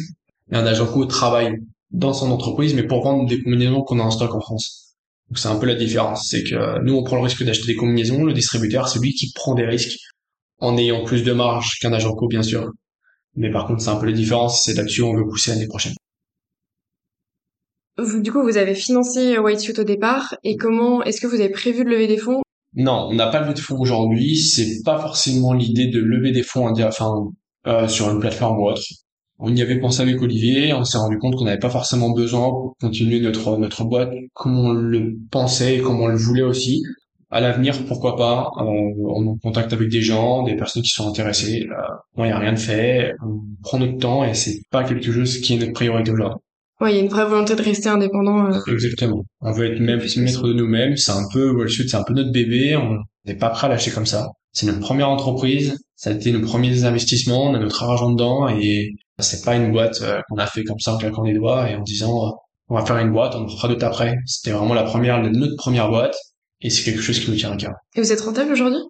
et 0.50 0.56
un 0.56 0.66
agent 0.66 0.86
co 0.86 1.04
travaille 1.06 1.52
dans 1.90 2.12
son 2.12 2.30
entreprise, 2.30 2.74
mais 2.74 2.84
pour 2.84 3.02
vendre 3.04 3.28
des 3.28 3.42
combinaisons 3.42 3.82
qu'on 3.82 4.00
a 4.00 4.02
en 4.02 4.10
stock 4.10 4.34
en 4.34 4.40
France. 4.40 4.96
Donc 5.28 5.38
c'est 5.38 5.48
un 5.48 5.56
peu 5.56 5.66
la 5.66 5.74
différence. 5.74 6.28
C'est 6.28 6.42
que 6.44 6.82
nous, 6.82 6.94
on 6.94 7.04
prend 7.04 7.16
le 7.16 7.22
risque 7.22 7.44
d'acheter 7.44 7.66
des 7.66 7.76
combinaisons, 7.76 8.24
le 8.24 8.32
distributeur, 8.32 8.88
c'est 8.88 9.00
lui 9.00 9.14
qui 9.14 9.32
prend 9.34 9.54
des 9.54 9.64
risques 9.64 9.98
en 10.58 10.76
ayant 10.76 11.04
plus 11.04 11.22
de 11.22 11.32
marge 11.32 11.78
qu'un 11.80 11.92
agent 11.92 12.14
co, 12.14 12.28
bien 12.28 12.42
sûr. 12.42 12.70
Mais 13.36 13.50
par 13.50 13.66
contre, 13.66 13.82
c'est 13.82 13.90
un 13.90 13.96
peu 13.96 14.06
la 14.06 14.12
différence, 14.12 14.64
c'est 14.64 14.74
là-dessus 14.74 15.02
on 15.02 15.14
veut 15.14 15.26
pousser 15.26 15.50
l'année 15.50 15.66
prochaine. 15.68 15.94
Vous, 17.96 18.20
du 18.20 18.32
coup, 18.32 18.42
vous 18.42 18.56
avez 18.56 18.74
financé 18.74 19.38
White 19.38 19.78
au 19.78 19.84
départ, 19.84 20.34
et 20.42 20.56
comment, 20.56 21.02
est-ce 21.04 21.20
que 21.20 21.28
vous 21.28 21.40
avez 21.40 21.50
prévu 21.50 21.84
de 21.84 21.90
lever 21.90 22.08
des 22.08 22.16
fonds? 22.16 22.42
Non, 22.74 23.08
on 23.10 23.14
n'a 23.14 23.28
pas 23.28 23.40
levé 23.40 23.54
de 23.54 23.60
fonds 23.60 23.78
aujourd'hui. 23.78 24.36
C'est 24.36 24.82
pas 24.84 24.98
forcément 24.98 25.52
l'idée 25.52 25.86
de 25.86 26.00
lever 26.00 26.32
des 26.32 26.42
fonds, 26.42 26.68
enfin, 26.68 27.28
euh, 27.66 27.86
sur 27.86 28.10
une 28.10 28.18
plateforme 28.18 28.58
ou 28.58 28.66
autre. 28.66 28.82
On 29.38 29.54
y 29.54 29.62
avait 29.62 29.78
pensé 29.78 30.02
avec 30.02 30.20
Olivier. 30.22 30.72
On 30.72 30.84
s'est 30.84 30.98
rendu 30.98 31.18
compte 31.18 31.36
qu'on 31.36 31.44
n'avait 31.44 31.58
pas 31.58 31.70
forcément 31.70 32.10
besoin 32.10 32.50
pour 32.50 32.76
continuer 32.80 33.20
notre 33.20 33.56
notre 33.58 33.84
boîte 33.84 34.12
comme 34.32 34.58
on 34.58 34.72
le 34.72 35.16
pensait 35.30 35.76
et 35.76 35.80
comme 35.80 36.00
on 36.00 36.06
le 36.06 36.16
voulait 36.16 36.42
aussi. 36.42 36.82
À 37.30 37.40
l'avenir, 37.40 37.74
pourquoi 37.86 38.16
pas 38.16 38.50
euh, 38.58 38.62
On 38.62 39.26
en 39.26 39.36
contact 39.38 39.72
avec 39.72 39.88
des 39.88 40.02
gens, 40.02 40.44
des 40.44 40.54
personnes 40.56 40.82
qui 40.82 40.90
sont 40.90 41.08
intéressées. 41.08 41.66
Euh, 41.68 41.94
il 42.18 42.24
n'y 42.24 42.30
a 42.30 42.38
rien 42.38 42.52
de 42.52 42.58
fait. 42.58 43.14
On 43.24 43.40
prend 43.62 43.78
notre 43.78 43.98
temps 43.98 44.24
et 44.24 44.34
c'est 44.34 44.60
pas 44.70 44.84
quelque 44.84 45.10
chose 45.10 45.40
qui 45.40 45.54
est 45.54 45.58
notre 45.58 45.72
priorité 45.72 46.12
aujourd'hui. 46.12 46.43
Ouais, 46.80 46.92
il 46.92 46.96
y 46.96 46.98
a 46.98 47.02
une 47.02 47.08
vraie 47.08 47.24
volonté 47.24 47.54
de 47.54 47.62
rester 47.62 47.88
indépendant. 47.88 48.46
Euh... 48.46 48.58
Exactement. 48.66 49.24
On 49.40 49.52
veut 49.52 49.72
être 49.72 49.80
même 49.80 50.00
maître 50.16 50.42
de 50.42 50.52
nous-mêmes. 50.52 50.96
C'est 50.96 51.12
un 51.12 51.26
peu 51.32 51.50
Wall 51.50 51.70
Street, 51.70 51.86
c'est 51.88 51.96
un 51.96 52.02
peu 52.02 52.14
notre 52.14 52.32
bébé. 52.32 52.76
On 52.76 52.98
n'est 53.24 53.36
pas 53.36 53.50
prêt 53.50 53.68
à 53.68 53.70
lâcher 53.70 53.90
comme 53.90 54.06
ça. 54.06 54.28
C'est 54.52 54.66
notre 54.66 54.80
première 54.80 55.08
entreprise. 55.08 55.78
Ça 55.94 56.10
a 56.10 56.12
été 56.12 56.32
nos 56.32 56.40
premiers 56.40 56.84
investissements. 56.84 57.50
On 57.50 57.54
a 57.54 57.58
notre 57.58 57.82
argent 57.82 58.10
dedans 58.10 58.48
et 58.48 58.90
c'est 59.18 59.44
pas 59.44 59.54
une 59.54 59.70
boîte 59.70 60.00
euh, 60.02 60.20
qu'on 60.28 60.38
a 60.38 60.46
fait 60.46 60.64
comme 60.64 60.80
ça 60.80 60.94
en 60.94 60.98
claquant 60.98 61.22
les 61.22 61.34
doigts 61.34 61.70
et 61.70 61.76
en 61.76 61.82
disant 61.82 62.26
euh, 62.26 62.30
on 62.68 62.74
va 62.74 62.84
faire 62.84 62.98
une 62.98 63.12
boîte, 63.12 63.34
on 63.36 63.48
fera 63.48 63.68
d'autres 63.68 63.86
après. 63.86 64.16
C'était 64.26 64.50
vraiment 64.50 64.74
la 64.74 64.82
première, 64.82 65.22
notre 65.22 65.56
première 65.56 65.88
boîte 65.88 66.16
et 66.60 66.70
c'est 66.70 66.82
quelque 66.82 67.02
chose 67.02 67.20
qui 67.20 67.30
nous 67.30 67.36
tient 67.36 67.52
à 67.52 67.56
cœur. 67.56 67.72
Et 67.94 68.00
vous 68.00 68.10
êtes 68.12 68.20
rentable 68.20 68.52
aujourd'hui? 68.52 68.80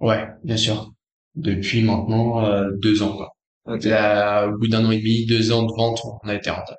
Ouais, 0.00 0.26
bien 0.44 0.56
sûr. 0.56 0.90
Depuis 1.34 1.82
maintenant 1.82 2.44
euh, 2.44 2.68
deux 2.82 3.02
ans 3.02 3.16
quoi. 3.16 3.30
Okay. 3.64 3.88
Là, 3.90 4.48
au 4.48 4.58
bout 4.58 4.68
d'un 4.68 4.84
an 4.84 4.90
et 4.90 4.98
demi, 4.98 5.24
deux 5.24 5.52
ans 5.52 5.62
de 5.62 5.72
vente, 5.74 6.02
on 6.04 6.28
a 6.28 6.34
été 6.34 6.50
rentable 6.50 6.78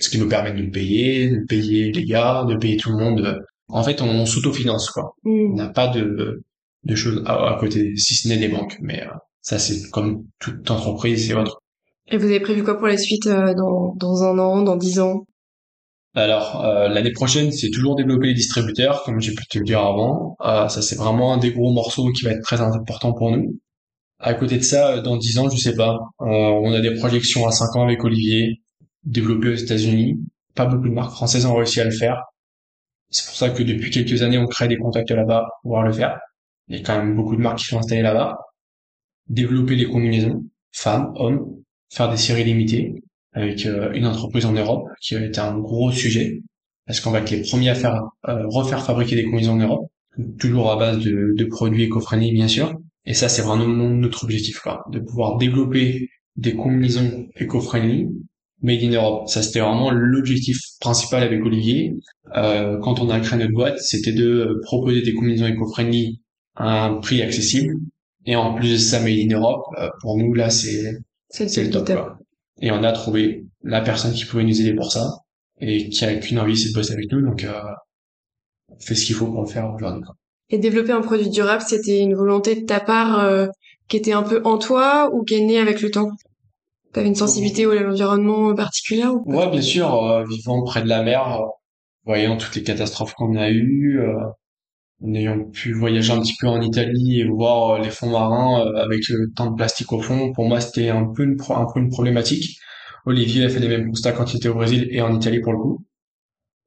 ce 0.00 0.10
qui 0.10 0.18
nous 0.18 0.28
permet 0.28 0.52
de 0.52 0.62
nous 0.62 0.70
payer, 0.70 1.28
de 1.28 1.44
payer 1.48 1.92
les 1.92 2.04
gars, 2.04 2.44
de 2.48 2.56
payer 2.56 2.76
tout 2.76 2.90
le 2.90 2.98
monde. 2.98 3.38
En 3.68 3.82
fait, 3.82 4.02
on, 4.02 4.08
on 4.08 4.26
s'autofinance, 4.26 4.90
quoi. 4.90 5.14
Mm. 5.24 5.52
On 5.52 5.56
n'a 5.56 5.68
pas 5.68 5.88
de, 5.88 6.42
de 6.84 6.94
choses 6.94 7.22
à, 7.26 7.54
à, 7.54 7.58
côté, 7.58 7.96
si 7.96 8.14
ce 8.14 8.28
n'est 8.28 8.38
des 8.38 8.48
banques. 8.48 8.76
Mais 8.80 9.02
euh, 9.02 9.10
ça, 9.40 9.58
c'est 9.58 9.88
comme 9.90 10.24
toute 10.38 10.70
entreprise 10.70 11.30
et 11.30 11.34
autres. 11.34 11.60
Et 12.10 12.16
vous 12.16 12.26
avez 12.26 12.40
prévu 12.40 12.64
quoi 12.64 12.76
pour 12.76 12.88
la 12.88 12.96
suite 12.96 13.26
euh, 13.26 13.54
dans, 13.54 13.94
dans 13.96 14.24
un 14.24 14.38
an, 14.38 14.62
dans 14.62 14.76
dix 14.76 14.98
ans? 14.98 15.24
Alors 16.14 16.64
euh, 16.64 16.88
l'année 16.88 17.12
prochaine, 17.12 17.52
c'est 17.52 17.70
toujours 17.70 17.94
développer 17.94 18.26
les 18.28 18.34
distributeurs, 18.34 19.04
comme 19.04 19.20
j'ai 19.20 19.32
pu 19.32 19.46
te 19.46 19.58
le 19.58 19.64
dire 19.64 19.78
avant. 19.78 20.34
Euh, 20.44 20.66
ça 20.66 20.82
c'est 20.82 20.96
vraiment 20.96 21.34
un 21.34 21.38
des 21.38 21.52
gros 21.52 21.72
morceaux 21.72 22.10
qui 22.10 22.24
va 22.24 22.32
être 22.32 22.42
très 22.42 22.60
important 22.60 23.12
pour 23.12 23.30
nous. 23.30 23.60
À 24.18 24.34
côté 24.34 24.58
de 24.58 24.64
ça, 24.64 25.00
dans 25.00 25.16
dix 25.16 25.38
ans, 25.38 25.48
je 25.48 25.56
sais 25.56 25.76
pas. 25.76 25.96
on 26.18 26.72
a 26.72 26.80
des 26.80 26.94
projections 26.94 27.46
à 27.46 27.52
cinq 27.52 27.76
ans 27.76 27.84
avec 27.84 28.02
Olivier 28.02 28.60
développé 29.04 29.48
aux 29.50 29.54
États-Unis. 29.54 30.18
Pas 30.54 30.66
beaucoup 30.66 30.88
de 30.88 30.94
marques 30.94 31.12
françaises 31.12 31.46
ont 31.46 31.54
réussi 31.56 31.80
à 31.80 31.84
le 31.84 31.90
faire. 31.90 32.22
C'est 33.10 33.26
pour 33.26 33.36
ça 33.36 33.50
que 33.50 33.62
depuis 33.62 33.90
quelques 33.90 34.22
années, 34.22 34.38
on 34.38 34.46
crée 34.46 34.68
des 34.68 34.78
contacts 34.78 35.10
là-bas 35.10 35.46
pour 35.50 35.60
pouvoir 35.62 35.82
le 35.84 35.92
faire. 35.92 36.18
Il 36.68 36.76
y 36.76 36.80
a 36.80 36.84
quand 36.84 36.98
même 36.98 37.16
beaucoup 37.16 37.36
de 37.36 37.40
marques 37.40 37.58
qui 37.58 37.66
sont 37.66 37.78
installées 37.78 38.02
là-bas. 38.02 38.38
Développer 39.28 39.76
les 39.76 39.86
combinaisons, 39.86 40.44
femmes, 40.72 41.12
hommes, 41.16 41.62
faire 41.90 42.10
des 42.10 42.16
séries 42.16 42.44
limitées 42.44 43.02
avec 43.32 43.66
euh, 43.66 43.92
une 43.92 44.06
entreprise 44.06 44.46
en 44.46 44.52
Europe 44.52 44.88
qui 45.00 45.16
a 45.16 45.24
été 45.24 45.40
un 45.40 45.58
gros 45.58 45.92
sujet 45.92 46.40
parce 46.86 47.00
qu'on 47.00 47.12
va 47.12 47.20
être 47.20 47.30
les 47.30 47.42
premiers 47.42 47.70
à 47.70 47.74
faire 47.76 48.02
euh, 48.28 48.46
refaire 48.48 48.84
fabriquer 48.84 49.14
des 49.14 49.24
combinaisons 49.24 49.52
en 49.52 49.58
Europe, 49.58 49.90
toujours 50.40 50.72
à 50.72 50.76
base 50.76 50.98
de, 50.98 51.34
de 51.36 51.44
produits 51.44 51.84
éco 51.84 52.00
bien 52.18 52.48
sûr. 52.48 52.76
Et 53.04 53.14
ça, 53.14 53.28
c'est 53.28 53.42
vraiment 53.42 53.66
notre 53.68 54.24
objectif, 54.24 54.58
quoi, 54.58 54.84
de 54.90 54.98
pouvoir 54.98 55.36
développer 55.36 56.08
des 56.36 56.54
combinaisons 56.54 57.28
éco-friendly 57.36 58.08
Made 58.62 58.82
in 58.82 58.92
Europe. 58.92 59.28
Ça, 59.28 59.42
c'était 59.42 59.60
vraiment 59.60 59.90
l'objectif 59.90 60.58
principal 60.80 61.22
avec 61.22 61.44
Olivier. 61.44 61.94
Euh, 62.36 62.78
quand 62.78 63.00
on 63.00 63.08
a 63.10 63.20
créé 63.20 63.38
notre 63.38 63.52
boîte, 63.52 63.78
c'était 63.78 64.12
de 64.12 64.60
proposer 64.62 65.02
des 65.02 65.14
combinaisons 65.14 65.46
éco-friendly 65.46 66.20
à 66.56 66.84
un 66.84 66.94
prix 67.00 67.22
accessible. 67.22 67.74
Et 68.26 68.36
en 68.36 68.54
plus 68.54 68.72
de 68.72 68.76
ça, 68.76 69.00
Made 69.00 69.18
in 69.18 69.34
Europe, 69.34 69.64
euh, 69.78 69.88
pour 70.02 70.18
nous, 70.18 70.34
là, 70.34 70.50
c'est, 70.50 70.92
c'est 71.30 71.64
le 71.64 71.70
top. 71.70 71.86
Quoi. 71.86 72.18
Et 72.60 72.70
on 72.70 72.82
a 72.82 72.92
trouvé 72.92 73.46
la 73.62 73.80
personne 73.80 74.12
qui 74.12 74.24
pouvait 74.24 74.44
nous 74.44 74.60
aider 74.60 74.74
pour 74.74 74.92
ça 74.92 75.08
et 75.60 75.88
qui 75.88 76.04
a 76.04 76.14
qu'une 76.16 76.38
envie, 76.38 76.56
c'est 76.56 76.70
de 76.70 76.74
bosser 76.74 76.92
avec 76.92 77.10
nous. 77.12 77.22
Donc, 77.22 77.44
euh, 77.44 77.52
on 78.68 78.78
fait 78.78 78.94
ce 78.94 79.06
qu'il 79.06 79.14
faut 79.14 79.26
pour 79.26 79.42
le 79.42 79.48
faire 79.48 79.72
aujourd'hui. 79.74 80.04
Et 80.50 80.58
développer 80.58 80.92
un 80.92 81.00
produit 81.00 81.30
durable, 81.30 81.62
c'était 81.66 82.00
une 82.00 82.14
volonté 82.14 82.60
de 82.60 82.66
ta 82.66 82.80
part 82.80 83.20
euh, 83.20 83.46
qui 83.88 83.96
était 83.96 84.12
un 84.12 84.22
peu 84.22 84.40
en 84.44 84.58
toi 84.58 85.10
ou 85.12 85.22
qui 85.22 85.34
est 85.34 85.44
née 85.44 85.58
avec 85.58 85.80
le 85.80 85.90
temps? 85.90 86.10
T'avais 86.92 87.08
une 87.08 87.14
sensibilité 87.14 87.64
à 87.64 87.82
l'environnement 87.82 88.54
particulière 88.54 89.14
ou 89.14 89.22
Ouais, 89.32 89.48
bien 89.48 89.62
sûr. 89.62 89.94
Euh, 89.94 90.24
vivant 90.24 90.62
près 90.64 90.82
de 90.82 90.88
la 90.88 91.02
mer, 91.02 91.40
euh, 91.40 91.46
voyant 92.04 92.36
toutes 92.36 92.56
les 92.56 92.64
catastrophes 92.64 93.14
qu'on 93.14 93.36
a 93.36 93.50
eues, 93.50 94.00
euh, 94.00 94.14
en 95.04 95.14
ayant 95.14 95.44
pu 95.44 95.72
voyager 95.72 96.12
un 96.12 96.20
petit 96.20 96.34
peu 96.40 96.48
en 96.48 96.60
Italie 96.60 97.20
et 97.20 97.24
voir 97.24 97.80
les 97.80 97.90
fonds 97.90 98.10
marins 98.10 98.66
avec 98.76 99.02
tant 99.34 99.50
de 99.50 99.56
plastique 99.56 99.92
au 99.92 100.00
fond, 100.00 100.32
pour 100.32 100.46
moi 100.46 100.60
c'était 100.60 100.90
un 100.90 101.06
peu 101.06 101.22
une, 101.22 101.38
un 101.48 101.66
peu 101.72 101.80
une 101.80 101.88
problématique. 101.88 102.58
Olivier 103.06 103.46
a 103.46 103.48
fait 103.48 103.60
les 103.60 103.68
mêmes 103.68 103.88
constats 103.88 104.12
quand 104.12 104.34
il 104.34 104.36
était 104.36 104.48
au 104.48 104.54
Brésil 104.54 104.88
et 104.90 105.00
en 105.00 105.14
Italie 105.16 105.40
pour 105.40 105.52
le 105.52 105.58
coup. 105.58 105.86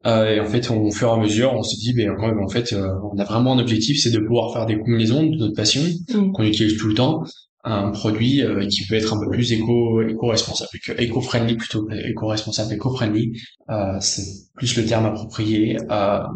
Euh, 0.08 0.36
et 0.36 0.40
en 0.40 0.46
fait, 0.46 0.70
au 0.72 0.92
fur 0.92 1.10
et 1.10 1.12
à 1.12 1.18
mesure, 1.18 1.54
on 1.54 1.62
s'est 1.62 1.78
dit, 1.78 1.94
ben, 1.94 2.12
en 2.20 2.50
fait, 2.50 2.74
on 2.74 3.18
a 3.20 3.24
vraiment 3.24 3.54
un 3.54 3.60
objectif, 3.60 4.02
c'est 4.02 4.10
de 4.10 4.20
pouvoir 4.20 4.52
faire 4.52 4.66
des 4.66 4.78
combinaisons 4.78 5.24
de 5.24 5.38
notre 5.38 5.56
passion 5.56 5.82
mmh. 5.82 6.32
qu'on 6.32 6.44
utilise 6.44 6.78
tout 6.78 6.88
le 6.88 6.96
temps 6.96 7.24
un 7.64 7.92
produit 7.92 8.44
euh, 8.44 8.66
qui 8.68 8.86
peut 8.86 8.96
être 8.96 9.14
un 9.14 9.20
peu 9.20 9.30
plus 9.30 9.54
éco 9.54 10.02
éco-responsable, 10.02 10.70
éco-friendly 10.98 11.56
plutôt, 11.56 11.88
éco-responsable, 11.90 12.74
éco-friendly, 12.74 13.32
euh, 13.70 13.98
c'est 14.00 14.26
plus 14.56 14.76
le 14.76 14.86
terme 14.86 15.06
approprié 15.06 15.78
à, 15.90 16.28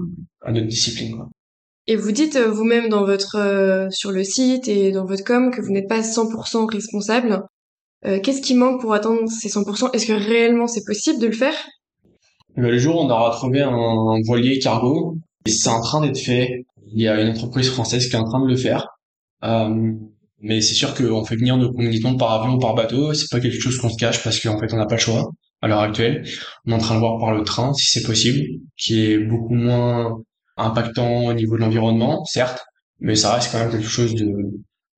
à 0.41 0.51
notre 0.51 0.67
discipline. 0.67 1.15
Quoi. 1.15 1.29
Et 1.87 1.95
vous 1.95 2.11
dites 2.11 2.35
euh, 2.35 2.51
vous-même 2.51 2.89
dans 2.89 3.05
votre 3.05 3.37
euh, 3.37 3.89
sur 3.91 4.11
le 4.11 4.23
site 4.23 4.67
et 4.67 4.91
dans 4.91 5.05
votre 5.05 5.23
com 5.23 5.51
que 5.51 5.61
vous 5.61 5.71
n'êtes 5.71 5.87
pas 5.87 6.01
100% 6.01 6.69
responsable. 6.71 7.43
Euh, 8.05 8.19
Qu'est-ce 8.21 8.41
qui 8.41 8.55
manque 8.55 8.81
pour 8.81 8.93
atteindre 8.93 9.27
ces 9.29 9.47
100% 9.47 9.91
Est-ce 9.93 10.05
que 10.05 10.13
réellement 10.13 10.67
c'est 10.67 10.83
possible 10.85 11.19
de 11.19 11.27
le 11.27 11.33
faire? 11.33 11.55
Le 12.55 12.77
jour 12.77 12.97
où 12.97 12.99
on 13.05 13.09
aura 13.09 13.31
trouvé 13.31 13.61
un, 13.61 13.71
un 13.71 14.21
voilier 14.25 14.59
cargo, 14.59 15.15
c'est 15.45 15.69
en 15.69 15.79
train 15.79 16.01
d'être 16.01 16.19
fait. 16.19 16.65
Il 16.93 17.01
y 17.01 17.07
a 17.07 17.21
une 17.21 17.29
entreprise 17.29 17.69
française 17.69 18.07
qui 18.07 18.15
est 18.15 18.19
en 18.19 18.25
train 18.25 18.43
de 18.43 18.49
le 18.49 18.57
faire. 18.57 18.87
Euh, 19.43 19.93
mais 20.41 20.61
c'est 20.61 20.75
sûr 20.75 20.93
qu'on 20.93 21.23
fait 21.25 21.35
venir 21.35 21.57
nos 21.57 21.71
combinaisons 21.71 22.17
par 22.17 22.31
avion 22.33 22.55
ou 22.55 22.59
par 22.59 22.75
bateau, 22.75 23.13
c'est 23.13 23.29
pas 23.29 23.39
quelque 23.39 23.59
chose 23.59 23.77
qu'on 23.79 23.89
se 23.89 23.97
cache 23.97 24.23
parce 24.23 24.39
qu'en 24.39 24.59
fait 24.59 24.73
on 24.73 24.77
n'a 24.77 24.85
pas 24.85 24.95
le 24.95 25.01
choix 25.01 25.31
à 25.61 25.67
l'heure 25.67 25.81
actuelle. 25.81 26.25
On 26.65 26.71
est 26.71 26.75
en 26.75 26.77
train 26.79 26.95
de 26.95 26.99
voir 26.99 27.19
par 27.19 27.33
le 27.33 27.43
train 27.43 27.73
si 27.73 27.87
c'est 27.87 28.05
possible, 28.05 28.45
qui 28.77 29.05
est 29.05 29.17
beaucoup 29.17 29.55
moins 29.55 30.19
impactant 30.57 31.25
au 31.25 31.33
niveau 31.33 31.55
de 31.55 31.61
l'environnement, 31.61 32.23
certes, 32.25 32.63
mais 32.99 33.15
ça 33.15 33.33
reste 33.35 33.51
quand 33.51 33.59
même 33.59 33.71
quelque 33.71 33.87
chose 33.87 34.15
de, 34.15 34.27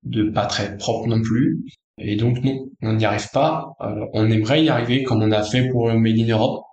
de 0.04 0.30
pas 0.30 0.46
très 0.46 0.78
propre 0.78 1.08
non 1.08 1.22
plus. 1.22 1.60
Et 1.98 2.16
donc 2.16 2.44
non, 2.44 2.66
on 2.82 2.94
n'y 2.94 3.06
arrive 3.06 3.30
pas. 3.34 3.74
Euh, 3.82 4.06
on 4.14 4.30
aimerait 4.32 4.64
y 4.64 4.70
arriver 4.70 5.04
comme 5.04 5.22
on 5.22 5.32
a 5.32 5.44
fait 5.44 5.68
pour 5.70 5.92
Made 5.94 6.18
in 6.18 6.30
Europe 6.30 6.64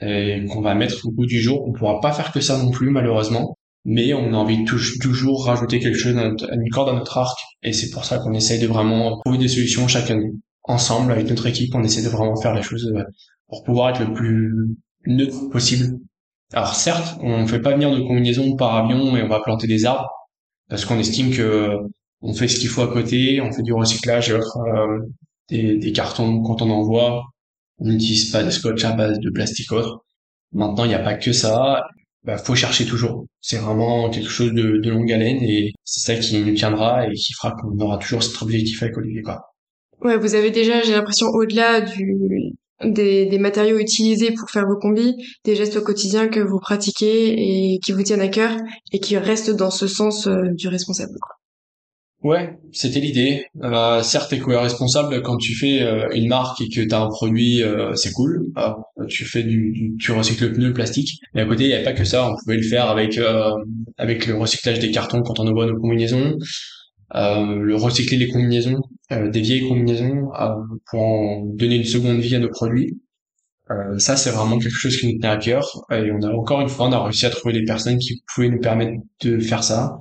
et 0.00 0.44
qu'on 0.46 0.60
va 0.60 0.74
mettre 0.74 1.06
au 1.06 1.10
bout 1.10 1.26
du 1.26 1.40
jour. 1.40 1.66
On 1.66 1.72
pourra 1.72 2.00
pas 2.00 2.12
faire 2.12 2.32
que 2.32 2.40
ça 2.40 2.56
non 2.58 2.70
plus 2.70 2.90
malheureusement, 2.90 3.56
mais 3.84 4.12
on 4.14 4.34
a 4.34 4.36
envie 4.36 4.64
de 4.64 4.98
toujours 5.00 5.46
rajouter 5.46 5.80
quelque 5.80 5.98
chose 5.98 6.16
à, 6.16 6.24
une 6.24 6.70
corde 6.70 6.90
à 6.90 6.92
notre 6.92 7.16
arc 7.18 7.38
et 7.62 7.72
c'est 7.72 7.90
pour 7.90 8.04
ça 8.04 8.18
qu'on 8.18 8.34
essaye 8.34 8.60
de 8.60 8.66
vraiment 8.66 9.18
trouver 9.20 9.38
des 9.38 9.48
solutions 9.48 9.86
année. 10.10 10.32
Ensemble 10.64 11.12
avec 11.12 11.28
notre 11.30 11.46
équipe, 11.46 11.74
on 11.74 11.82
essaie 11.82 12.02
de 12.02 12.08
vraiment 12.08 12.36
faire 12.36 12.54
les 12.54 12.62
choses 12.62 12.92
euh, 12.94 13.02
pour 13.48 13.64
pouvoir 13.64 13.90
être 13.90 14.00
le 14.00 14.12
plus 14.12 14.76
neutre 15.06 15.48
possible. 15.48 15.98
Alors 16.52 16.74
certes, 16.74 17.18
on 17.22 17.42
ne 17.42 17.46
fait 17.46 17.60
pas 17.60 17.72
venir 17.72 17.90
de 17.90 18.00
combinaisons 18.00 18.54
par 18.56 18.74
avion 18.76 19.16
et 19.16 19.22
on 19.22 19.28
va 19.28 19.40
planter 19.40 19.66
des 19.66 19.86
arbres 19.86 20.08
parce 20.68 20.84
qu'on 20.84 20.98
estime 20.98 21.30
que 21.30 21.78
on 22.20 22.34
fait 22.34 22.48
ce 22.48 22.58
qu'il 22.58 22.68
faut 22.68 22.82
à 22.82 22.92
côté, 22.92 23.40
on 23.40 23.52
fait 23.52 23.62
du 23.62 23.72
recyclage 23.72 24.28
et 24.28 24.34
autres, 24.34 24.58
euh, 24.58 24.98
des, 25.48 25.76
des, 25.78 25.92
cartons 25.92 26.42
quand 26.42 26.60
on 26.62 26.70
envoie, 26.70 27.22
on 27.78 27.86
n'utilise 27.86 28.30
pas 28.30 28.42
de 28.42 28.50
scotch 28.50 28.84
à 28.84 28.92
base 28.92 29.18
de 29.20 29.30
plastique 29.30 29.72
autre. 29.72 30.04
Maintenant, 30.52 30.84
il 30.84 30.88
n'y 30.88 30.94
a 30.94 31.00
pas 31.00 31.14
que 31.14 31.32
ça. 31.32 31.82
Bah, 32.28 32.36
faut 32.36 32.54
chercher 32.54 32.84
toujours. 32.84 33.24
C'est 33.40 33.56
vraiment 33.56 34.10
quelque 34.10 34.28
chose 34.28 34.52
de, 34.52 34.86
longue 34.90 35.10
haleine 35.10 35.42
et 35.42 35.72
c'est 35.82 36.00
ça 36.00 36.14
qui 36.20 36.38
nous 36.38 36.54
tiendra 36.54 37.06
et 37.06 37.14
qui 37.14 37.32
fera 37.32 37.52
qu'on 37.52 37.74
aura 37.78 37.96
toujours 37.96 38.22
cet 38.22 38.42
objectif 38.42 38.82
avec 38.82 38.98
Olivier. 38.98 39.22
Quoi. 39.22 39.40
Ouais, 40.02 40.18
vous 40.18 40.34
avez 40.34 40.50
déjà, 40.50 40.82
j'ai 40.82 40.92
l'impression, 40.92 41.28
au-delà 41.28 41.80
des, 42.84 43.38
matériaux 43.38 43.78
utilisés 43.78 44.32
pour 44.32 44.50
faire 44.50 44.66
vos 44.66 44.76
combis, 44.76 45.16
des 45.46 45.56
gestes 45.56 45.78
au 45.78 45.80
quotidien 45.80 46.28
que 46.28 46.40
vous 46.40 46.60
pratiquez 46.60 47.32
et 47.72 47.78
qui 47.78 47.92
vous 47.92 48.02
tiennent 48.02 48.20
à 48.20 48.28
cœur 48.28 48.54
et 48.92 49.00
qui 49.00 49.16
restent 49.16 49.56
dans 49.56 49.70
ce 49.70 49.86
sens 49.86 50.26
euh, 50.26 50.50
du 50.52 50.68
responsable. 50.68 51.14
Quoi. 51.22 51.37
Ouais, 52.24 52.58
c'était 52.72 52.98
l'idée. 52.98 53.46
Euh, 53.62 54.02
certes, 54.02 54.30
t'es 54.30 54.40
co-responsable 54.40 55.22
quand 55.22 55.36
tu 55.36 55.54
fais 55.54 55.82
euh, 55.82 56.08
une 56.12 56.26
marque 56.26 56.60
et 56.60 56.68
que 56.68 56.80
t'as 56.80 57.00
un 57.00 57.08
produit, 57.08 57.62
euh, 57.62 57.94
c'est 57.94 58.10
cool. 58.10 58.50
Euh, 58.58 58.72
tu 59.08 59.24
fais 59.24 59.44
du, 59.44 59.70
du, 59.70 59.96
tu 60.00 60.10
recycles 60.10 60.46
le 60.46 60.52
pneu, 60.52 60.72
plastique. 60.72 61.20
Mais 61.34 61.42
à 61.42 61.44
côté, 61.46 61.64
il 61.64 61.66
n'y 61.68 61.74
avait 61.74 61.84
pas 61.84 61.92
que 61.92 62.02
ça. 62.02 62.28
On 62.28 62.34
pouvait 62.42 62.56
le 62.56 62.68
faire 62.68 62.86
avec 62.90 63.20
avec 63.98 64.26
le 64.26 64.34
recyclage 64.36 64.80
des 64.80 64.90
cartons 64.90 65.22
quand 65.22 65.38
on 65.38 65.46
envoie 65.46 65.66
nos 65.66 65.78
combinaisons, 65.78 66.36
le 67.14 67.74
recycler 67.76 68.16
les 68.16 68.28
combinaisons, 68.28 68.80
des 69.10 69.40
vieilles 69.40 69.68
combinaisons 69.68 70.28
pour 70.90 71.00
en 71.00 71.44
donner 71.54 71.76
une 71.76 71.84
seconde 71.84 72.18
vie 72.18 72.34
à 72.34 72.40
nos 72.40 72.50
produits. 72.50 72.98
ça, 73.98 74.16
c'est 74.16 74.30
vraiment 74.30 74.58
quelque 74.58 74.76
chose 74.76 74.96
qui 74.96 75.06
nous 75.06 75.18
tenait 75.20 75.28
à 75.28 75.36
cœur. 75.36 75.68
Et 75.92 76.10
on 76.10 76.20
a 76.22 76.32
encore 76.32 76.60
une 76.62 76.68
fois, 76.68 76.88
on 76.88 76.92
a 76.92 77.04
réussi 77.04 77.26
à 77.26 77.30
trouver 77.30 77.54
des 77.54 77.64
personnes 77.64 77.98
qui 77.98 78.22
pouvaient 78.34 78.50
nous 78.50 78.60
permettre 78.60 78.98
de 79.22 79.38
faire 79.38 79.62
ça 79.62 79.98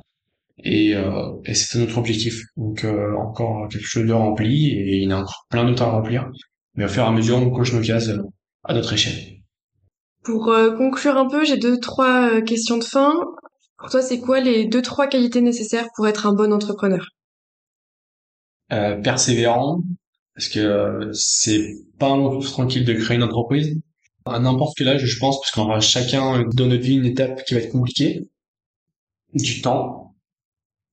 et, 0.63 0.95
euh, 0.95 1.31
et 1.45 1.53
c'était 1.53 1.79
notre 1.79 1.97
objectif. 1.97 2.41
Donc 2.55 2.83
euh, 2.83 3.15
encore 3.15 3.67
quelque 3.69 3.85
chose 3.85 4.07
de 4.07 4.13
rempli 4.13 4.69
et 4.71 4.97
il 4.97 5.03
y 5.03 5.07
en 5.07 5.17
a 5.17 5.21
encore 5.21 5.45
plein 5.49 5.65
d'autres 5.65 5.83
à 5.83 5.91
remplir. 5.91 6.29
Mais 6.75 6.85
au 6.85 6.87
fur 6.87 7.03
et 7.03 7.07
à 7.07 7.11
mesure, 7.11 7.37
on 7.37 7.49
coche 7.49 7.73
nos 7.73 7.81
cases 7.81 8.11
à 8.63 8.73
notre 8.73 8.93
échelle. 8.93 9.37
Pour 10.23 10.49
euh, 10.49 10.75
conclure 10.75 11.17
un 11.17 11.27
peu, 11.27 11.45
j'ai 11.45 11.57
deux 11.57 11.79
trois 11.79 12.29
euh, 12.29 12.41
questions 12.41 12.77
de 12.77 12.83
fin. 12.83 13.15
Pour 13.77 13.89
toi, 13.89 14.01
c'est 14.01 14.19
quoi 14.19 14.39
les 14.39 14.65
deux 14.65 14.81
trois 14.81 15.07
qualités 15.07 15.41
nécessaires 15.41 15.87
pour 15.95 16.07
être 16.07 16.25
un 16.27 16.33
bon 16.33 16.51
entrepreneur? 16.51 17.05
Euh, 18.73 18.99
Persévérant, 19.01 19.81
parce 20.35 20.49
que 20.49 21.09
c'est 21.13 21.73
pas 21.97 22.09
un 22.09 22.17
long 22.17 22.39
tranquille 22.39 22.83
de 22.83 22.93
créer 22.93 23.15
une 23.17 23.23
entreprise. 23.23 23.79
À 24.25 24.39
n'importe 24.39 24.75
quel 24.77 24.89
âge, 24.89 25.05
je 25.05 25.19
pense, 25.19 25.39
parce 25.39 25.51
qu'on 25.51 25.61
aura 25.61 25.79
chacun 25.79 26.43
dans 26.53 26.65
notre 26.65 26.83
vie 26.83 26.95
une 26.95 27.05
étape 27.05 27.45
qui 27.45 27.53
va 27.53 27.61
être 27.61 27.71
compliquée. 27.71 28.27
Du 29.33 29.61
temps, 29.61 30.06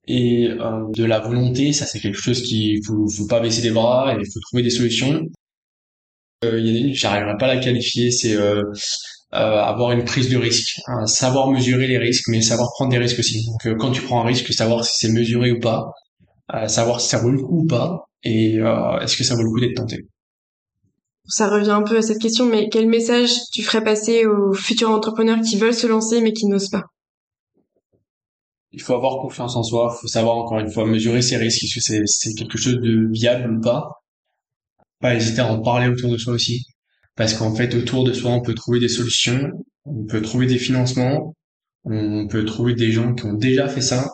et 0.06 0.48
euh, 0.48 0.84
de 0.94 1.04
la 1.04 1.20
volonté, 1.20 1.72
ça 1.72 1.86
c'est 1.86 2.00
quelque 2.00 2.20
chose 2.20 2.42
qui 2.42 2.80
faut, 2.86 3.08
faut 3.08 3.26
pas 3.26 3.40
baisser 3.40 3.62
les 3.62 3.70
bras 3.70 4.14
et 4.14 4.18
il 4.20 4.26
faut 4.26 4.40
trouver 4.40 4.62
des 4.62 4.70
solutions. 4.70 5.22
Euh, 6.44 6.60
il 6.60 6.88
y 6.88 6.90
a 6.90 6.94
j'arriverai 6.94 7.36
pas 7.38 7.46
à 7.46 7.54
la 7.54 7.60
qualifier, 7.60 8.10
c'est 8.10 8.36
euh, 8.36 8.62
euh, 9.34 9.36
avoir 9.36 9.92
une 9.92 10.04
prise 10.04 10.28
de 10.28 10.36
risque, 10.36 10.78
hein, 10.86 11.06
savoir 11.06 11.50
mesurer 11.50 11.86
les 11.86 11.98
risques, 11.98 12.28
mais 12.28 12.42
savoir 12.42 12.70
prendre 12.74 12.90
des 12.90 12.98
risques 12.98 13.18
aussi. 13.18 13.44
Donc 13.46 13.66
euh, 13.66 13.76
quand 13.76 13.92
tu 13.92 14.02
prends 14.02 14.22
un 14.22 14.26
risque, 14.26 14.52
savoir 14.52 14.84
si 14.84 14.98
c'est 14.98 15.12
mesuré 15.12 15.52
ou 15.52 15.60
pas, 15.60 15.90
savoir 16.68 17.00
si 17.00 17.08
ça 17.08 17.18
vaut 17.18 17.30
le 17.30 17.38
coup 17.38 17.62
ou 17.62 17.66
pas, 17.66 18.04
et 18.22 18.56
est-ce 18.56 19.16
que 19.16 19.24
ça 19.24 19.34
vaut 19.34 19.42
le 19.42 19.50
coup 19.50 19.60
d'être 19.60 19.76
tenté. 19.76 20.06
Ça 21.26 21.48
revient 21.48 21.70
un 21.70 21.82
peu 21.82 21.96
à 21.96 22.02
cette 22.02 22.20
question, 22.20 22.44
mais 22.44 22.68
quel 22.68 22.86
message 22.86 23.30
tu 23.50 23.62
ferais 23.62 23.82
passer 23.82 24.26
aux 24.26 24.52
futurs 24.52 24.90
entrepreneurs 24.90 25.40
qui 25.40 25.56
veulent 25.56 25.74
se 25.74 25.86
lancer 25.86 26.20
mais 26.20 26.34
qui 26.34 26.46
n'osent 26.46 26.68
pas? 26.68 26.82
Il 28.74 28.82
faut 28.82 28.94
avoir 28.94 29.20
confiance 29.20 29.56
en 29.56 29.62
soi, 29.62 29.94
il 29.96 30.00
faut 30.00 30.08
savoir 30.08 30.37
encore 30.37 30.58
une 30.58 30.70
fois 30.70 30.84
mesurer 30.84 31.22
ses 31.22 31.37
risques, 31.37 31.64
est-ce 31.64 31.92
que 31.92 32.02
c'est 32.06 32.34
quelque 32.34 32.58
chose 32.58 32.80
de 32.80 33.08
viable 33.12 33.56
ou 33.56 33.60
pas. 33.60 34.02
Pas 35.00 35.14
hésiter 35.14 35.40
à 35.40 35.52
en 35.52 35.60
parler 35.60 35.88
autour 35.88 36.10
de 36.10 36.18
soi 36.18 36.34
aussi, 36.34 36.66
parce 37.16 37.34
qu'en 37.34 37.54
fait 37.54 37.74
autour 37.74 38.04
de 38.04 38.12
soi 38.12 38.30
on 38.32 38.42
peut 38.42 38.54
trouver 38.54 38.80
des 38.80 38.88
solutions, 38.88 39.50
on 39.84 40.04
peut 40.04 40.22
trouver 40.22 40.46
des 40.46 40.58
financements, 40.58 41.34
on 41.84 42.26
peut 42.26 42.44
trouver 42.44 42.74
des 42.74 42.90
gens 42.90 43.14
qui 43.14 43.24
ont 43.26 43.34
déjà 43.34 43.68
fait 43.68 43.82
ça, 43.82 44.08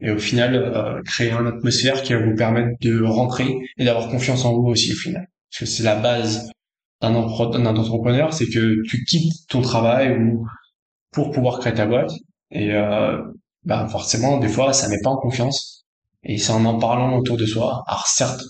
et 0.00 0.10
au 0.10 0.18
final 0.18 0.56
euh, 0.56 1.02
créer 1.04 1.30
une 1.30 1.46
atmosphère 1.46 2.02
qui 2.02 2.14
va 2.14 2.24
vous 2.24 2.34
permettre 2.34 2.70
de 2.80 3.02
rentrer 3.02 3.54
et 3.76 3.84
d'avoir 3.84 4.08
confiance 4.08 4.44
en 4.44 4.54
vous 4.54 4.68
aussi 4.68 4.92
au 4.92 4.96
final. 4.96 5.26
Parce 5.50 5.60
que 5.60 5.66
c'est 5.66 5.82
la 5.82 5.96
base 5.96 6.50
d'un 7.02 7.14
entrepreneur, 7.14 8.32
c'est 8.32 8.46
que 8.46 8.82
tu 8.88 9.04
quittes 9.04 9.46
ton 9.48 9.60
travail 9.60 10.16
ou 10.18 10.46
pour 11.12 11.30
pouvoir 11.30 11.58
créer 11.58 11.74
ta 11.74 11.86
boîte. 11.86 12.12
Et 12.50 12.72
euh, 12.72 13.18
bah 13.64 13.86
forcément 13.88 14.38
des 14.38 14.48
fois 14.48 14.72
ça 14.72 14.88
met 14.88 15.00
pas 15.02 15.10
en 15.10 15.16
confiance 15.16 15.84
et 16.24 16.38
c'est 16.38 16.52
en 16.52 16.64
en 16.64 16.78
parlant 16.78 17.16
autour 17.18 17.36
de 17.36 17.46
soi 17.46 17.84
alors 17.86 18.06
certes 18.06 18.42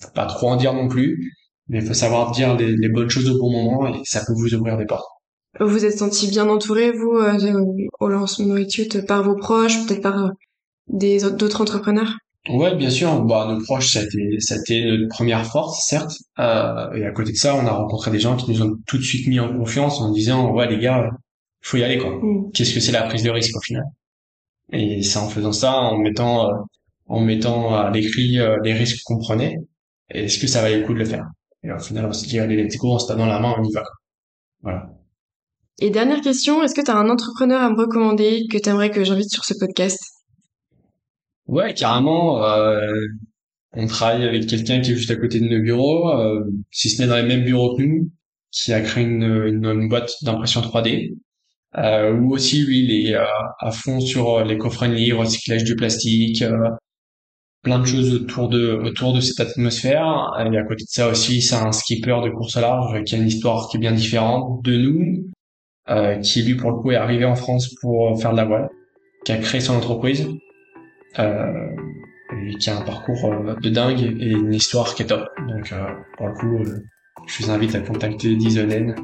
faut 0.00 0.10
pas 0.14 0.26
trop 0.26 0.50
en 0.50 0.56
dire 0.56 0.74
non 0.74 0.88
plus 0.88 1.34
mais 1.68 1.78
il 1.78 1.86
faut 1.86 1.94
savoir 1.94 2.32
dire 2.32 2.56
les, 2.56 2.88
bonnes 2.88 3.10
choses 3.10 3.30
au 3.30 3.38
bon 3.38 3.50
moment 3.50 3.86
et 3.86 4.00
ça 4.04 4.24
peut 4.26 4.32
vous 4.34 4.54
ouvrir 4.54 4.76
des 4.76 4.86
portes 4.86 5.06
vous 5.60 5.68
vous 5.68 5.84
êtes 5.84 5.98
senti 5.98 6.28
bien 6.28 6.48
entouré 6.48 6.92
vous 6.92 7.18
euh, 7.18 7.76
au 8.00 8.08
lancement 8.08 8.54
d'études 8.54 9.06
par 9.06 9.22
vos 9.22 9.36
proches 9.36 9.86
peut-être 9.86 10.02
par 10.02 10.24
euh, 10.24 10.30
des 10.88 11.20
d'autres 11.20 11.60
entrepreneurs? 11.60 12.12
Ouais, 12.48 12.74
bien 12.74 12.90
sûr. 12.90 13.22
Bah, 13.24 13.46
nos 13.48 13.62
proches, 13.62 13.92
ça 13.92 14.00
a 14.00 14.02
été, 14.02 14.40
ça 14.40 14.54
a 14.54 14.58
été 14.58 14.84
notre 14.84 15.08
première 15.08 15.46
force, 15.46 15.86
certes. 15.86 16.12
Euh, 16.38 16.92
et 16.92 17.06
à 17.06 17.12
côté 17.12 17.32
de 17.32 17.36
ça, 17.36 17.54
on 17.54 17.66
a 17.66 17.70
rencontré 17.70 18.10
des 18.10 18.18
gens 18.18 18.36
qui 18.36 18.50
nous 18.50 18.62
ont 18.62 18.76
tout 18.86 18.98
de 18.98 19.02
suite 19.02 19.28
mis 19.28 19.38
en 19.38 19.56
confiance 19.56 20.00
en 20.00 20.10
disant, 20.10 20.52
ouais, 20.52 20.68
les 20.68 20.78
gars, 20.78 21.08
faut 21.60 21.76
y 21.76 21.84
aller, 21.84 21.98
quoi. 21.98 22.10
Mm. 22.20 22.50
Qu'est-ce 22.52 22.74
que 22.74 22.80
c'est 22.80 22.92
la 22.92 23.02
prise 23.02 23.22
de 23.22 23.30
risque, 23.30 23.56
au 23.56 23.60
final? 23.60 23.84
Et 24.72 25.02
c'est 25.02 25.18
en 25.18 25.28
faisant 25.28 25.52
ça, 25.52 25.74
en 25.74 25.98
mettant, 25.98 26.48
euh, 26.48 26.54
en 27.06 27.20
mettant 27.20 27.74
à 27.74 27.90
l'écrit 27.90 28.38
euh, 28.38 28.58
les 28.62 28.72
risques 28.72 29.02
qu'on 29.04 29.18
prenait, 29.18 29.56
est-ce 30.10 30.38
que 30.38 30.46
ça 30.46 30.62
valait 30.62 30.80
le 30.80 30.86
coup 30.86 30.94
de 30.94 30.98
le 30.98 31.04
faire? 31.04 31.26
Et 31.62 31.70
au 31.70 31.78
final, 31.78 32.06
on 32.06 32.12
se 32.12 32.26
dit, 32.26 32.38
allez, 32.38 32.62
let's 32.62 32.76
go, 32.76 32.94
on 32.94 32.98
se 32.98 33.06
tape 33.06 33.18
dans 33.18 33.26
la 33.26 33.40
main, 33.40 33.54
on 33.58 33.64
y 33.64 33.72
va. 33.72 33.82
Voilà. 34.62 34.90
Et 35.80 35.90
dernière 35.90 36.20
question, 36.20 36.62
est-ce 36.62 36.74
que 36.74 36.80
tu 36.80 36.90
as 36.90 36.96
un 36.96 37.08
entrepreneur 37.08 37.60
à 37.60 37.70
me 37.70 37.76
recommander 37.76 38.44
que 38.50 38.58
tu 38.58 38.68
aimerais 38.68 38.90
que 38.90 39.04
j'invite 39.04 39.30
sur 39.30 39.44
ce 39.44 39.54
podcast? 39.58 40.00
Ouais, 41.46 41.74
carrément. 41.74 42.44
Euh, 42.44 42.90
on 43.74 43.86
travaille 43.86 44.24
avec 44.24 44.46
quelqu'un 44.46 44.80
qui 44.80 44.92
est 44.92 44.96
juste 44.96 45.10
à 45.10 45.16
côté 45.16 45.40
de 45.40 45.46
nos 45.46 45.60
bureaux, 45.60 46.12
si 46.70 46.90
ce 46.90 47.00
n'est 47.00 47.08
dans 47.08 47.16
les 47.16 47.22
mêmes 47.22 47.44
bureaux 47.44 47.76
que 47.76 47.82
nous, 47.82 48.10
qui 48.50 48.72
a 48.72 48.80
créé 48.80 49.04
une, 49.04 49.22
une, 49.22 49.64
une 49.64 49.88
boîte 49.88 50.12
d'impression 50.22 50.60
3D 50.60 51.14
euh, 51.78 52.12
où 52.12 52.32
aussi 52.34 52.64
lui 52.64 52.80
il 52.84 53.08
est 53.08 53.14
euh, 53.14 53.24
à 53.60 53.70
fond 53.70 54.00
sur 54.00 54.38
euh, 54.38 54.44
l'éco-friendly, 54.44 55.12
recyclage 55.12 55.64
du 55.64 55.76
plastique, 55.76 56.42
euh, 56.42 56.68
plein 57.62 57.78
de 57.78 57.86
choses 57.86 58.14
autour 58.14 58.48
de 58.48 58.74
autour 58.84 59.14
de 59.14 59.20
cette 59.20 59.40
atmosphère. 59.40 60.32
Et 60.38 60.56
à 60.58 60.64
côté 60.64 60.84
de 60.84 60.88
ça 60.88 61.08
aussi, 61.08 61.42
c'est 61.42 61.54
un 61.56 61.72
skipper 61.72 62.20
de 62.24 62.30
course 62.30 62.56
large 62.56 63.02
qui 63.04 63.14
a 63.14 63.18
une 63.18 63.28
histoire 63.28 63.68
qui 63.68 63.76
est 63.78 63.80
bien 63.80 63.92
différente 63.92 64.62
de 64.64 64.76
nous, 64.76 65.30
euh, 65.90 66.16
qui 66.18 66.42
lui 66.42 66.56
pour 66.56 66.72
le 66.72 66.78
coup 66.78 66.90
est 66.92 66.96
arrivé 66.96 67.24
en 67.24 67.36
France 67.36 67.74
pour 67.80 68.20
faire 68.20 68.32
de 68.32 68.36
la 68.36 68.44
voile, 68.44 68.68
qui 69.24 69.32
a 69.32 69.38
créé 69.38 69.60
son 69.60 69.74
entreprise. 69.74 70.28
Euh, 71.18 71.68
et 72.46 72.54
qui 72.54 72.70
a 72.70 72.78
un 72.78 72.82
parcours 72.82 73.30
de 73.60 73.68
dingue 73.68 74.00
et 74.00 74.30
une 74.30 74.54
histoire 74.54 74.94
qui 74.94 75.02
est 75.02 75.06
top. 75.06 75.28
Donc 75.48 75.74
pour 76.16 76.28
le 76.28 76.32
coup, 76.32 76.64
je 77.26 77.42
vous 77.42 77.50
invite 77.50 77.74
à 77.74 77.80
contacter 77.80 78.36
Dizonen 78.36 78.94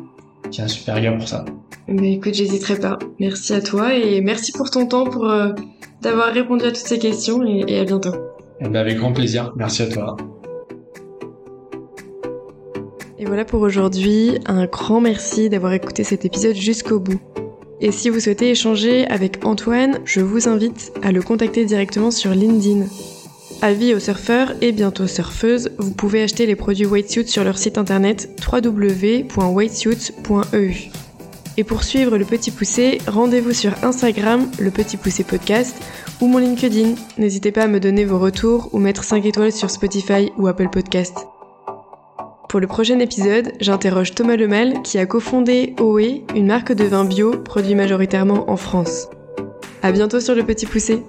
qui 0.51 0.61
est 0.61 0.65
un 0.65 0.69
super 0.69 1.01
gars 1.01 1.13
pour 1.13 1.29
ça. 1.29 1.45
Mais 1.89 2.15
écoute, 2.15 2.35
j'hésiterai 2.35 2.79
pas. 2.79 2.99
Merci 3.19 3.55
à 3.55 3.61
toi 3.61 3.95
et 3.95 4.21
merci 4.21 4.53
pour 4.53 4.71
ton 4.71 4.87
temps, 4.87 5.05
pour 5.05 5.27
euh, 5.27 5.53
d'avoir 6.03 6.33
répondu 6.33 6.65
à 6.65 6.69
toutes 6.69 6.87
ces 6.87 6.99
questions 6.99 7.43
et, 7.45 7.79
à 7.79 7.85
bientôt. 7.85 8.15
Eh 8.61 8.65
ben, 8.65 8.77
avec 8.77 8.99
grand 8.99 9.13
plaisir. 9.13 9.53
Merci 9.57 9.83
à 9.83 9.87
toi. 9.89 10.17
Et 13.19 13.25
voilà 13.25 13.45
pour 13.45 13.63
aujourd'hui. 13.63 14.39
Un 14.47 14.67
grand 14.67 15.01
merci 15.01 15.49
d'avoir 15.49 15.73
écouté 15.73 16.05
cet 16.05 16.25
épisode 16.25 16.55
jusqu'au 16.55 17.01
bout. 17.01 17.21
Et 17.81 17.93
si 17.93 18.11
vous 18.11 18.21
souhaitez 18.21 18.51
échanger 18.51 19.07
avec 19.07 19.45
Antoine, 19.45 20.01
je 20.05 20.21
vous 20.21 20.49
invite 20.49 20.93
à 21.03 21.13
le 21.13 21.23
contacter 21.23 21.65
directement 21.65 22.11
sur 22.11 22.33
LinkedIn. 22.33 22.87
Avis 23.61 23.93
aux 23.93 23.99
surfeurs 23.99 24.55
et 24.61 24.71
bientôt 24.71 25.09
surfeuses, 25.09 25.71
vous 25.79 25.91
pouvez 25.91 26.23
acheter 26.23 26.47
les 26.47 26.55
produits 26.55 26.87
Whitesuit 26.87 27.27
sur 27.27 27.43
leur 27.43 27.59
site 27.59 27.77
internet 27.77 28.31
www.whitesuit.eu. 28.53 30.75
Et 31.57 31.65
pour 31.65 31.83
suivre 31.83 32.19
Le 32.19 32.25
Petit 32.25 32.53
Poussé, 32.53 32.99
rendez-vous 33.09 33.53
sur 33.53 33.73
Instagram, 33.83 34.49
Le 34.61 34.71
Petit 34.71 34.97
Poussé 34.97 35.25
Podcast, 35.25 35.75
ou 36.21 36.29
mon 36.29 36.39
LinkedIn. 36.39 36.95
N'hésitez 37.19 37.51
pas 37.51 37.65
à 37.65 37.67
me 37.67 37.81
donner 37.81 38.05
vos 38.05 38.21
retours 38.21 38.69
ou 38.73 38.79
mettre 38.79 39.03
5 39.03 39.27
étoiles 39.27 39.51
sur 39.51 39.71
Spotify 39.71 40.31
ou 40.37 40.47
Apple 40.47 40.69
Podcast. 40.71 41.27
Pour 42.49 42.61
le 42.61 42.69
prochain 42.69 43.01
épisode, 43.01 43.55
j'interroge 43.61 44.15
Thomas 44.15 44.37
Lemal 44.37 44.83
qui 44.83 44.99
a 44.99 45.07
cofondé 45.07 45.75
OE, 45.81 46.23
une 46.37 46.47
marque 46.47 46.73
de 46.73 46.85
vin 46.85 47.05
bio 47.05 47.33
produit 47.33 47.75
majoritairement 47.75 48.49
en 48.49 48.57
France. 48.57 49.09
À 49.83 49.91
bientôt 49.91 50.21
sur 50.21 50.37
Le 50.37 50.45
Petit 50.45 50.67
Poussé. 50.67 51.03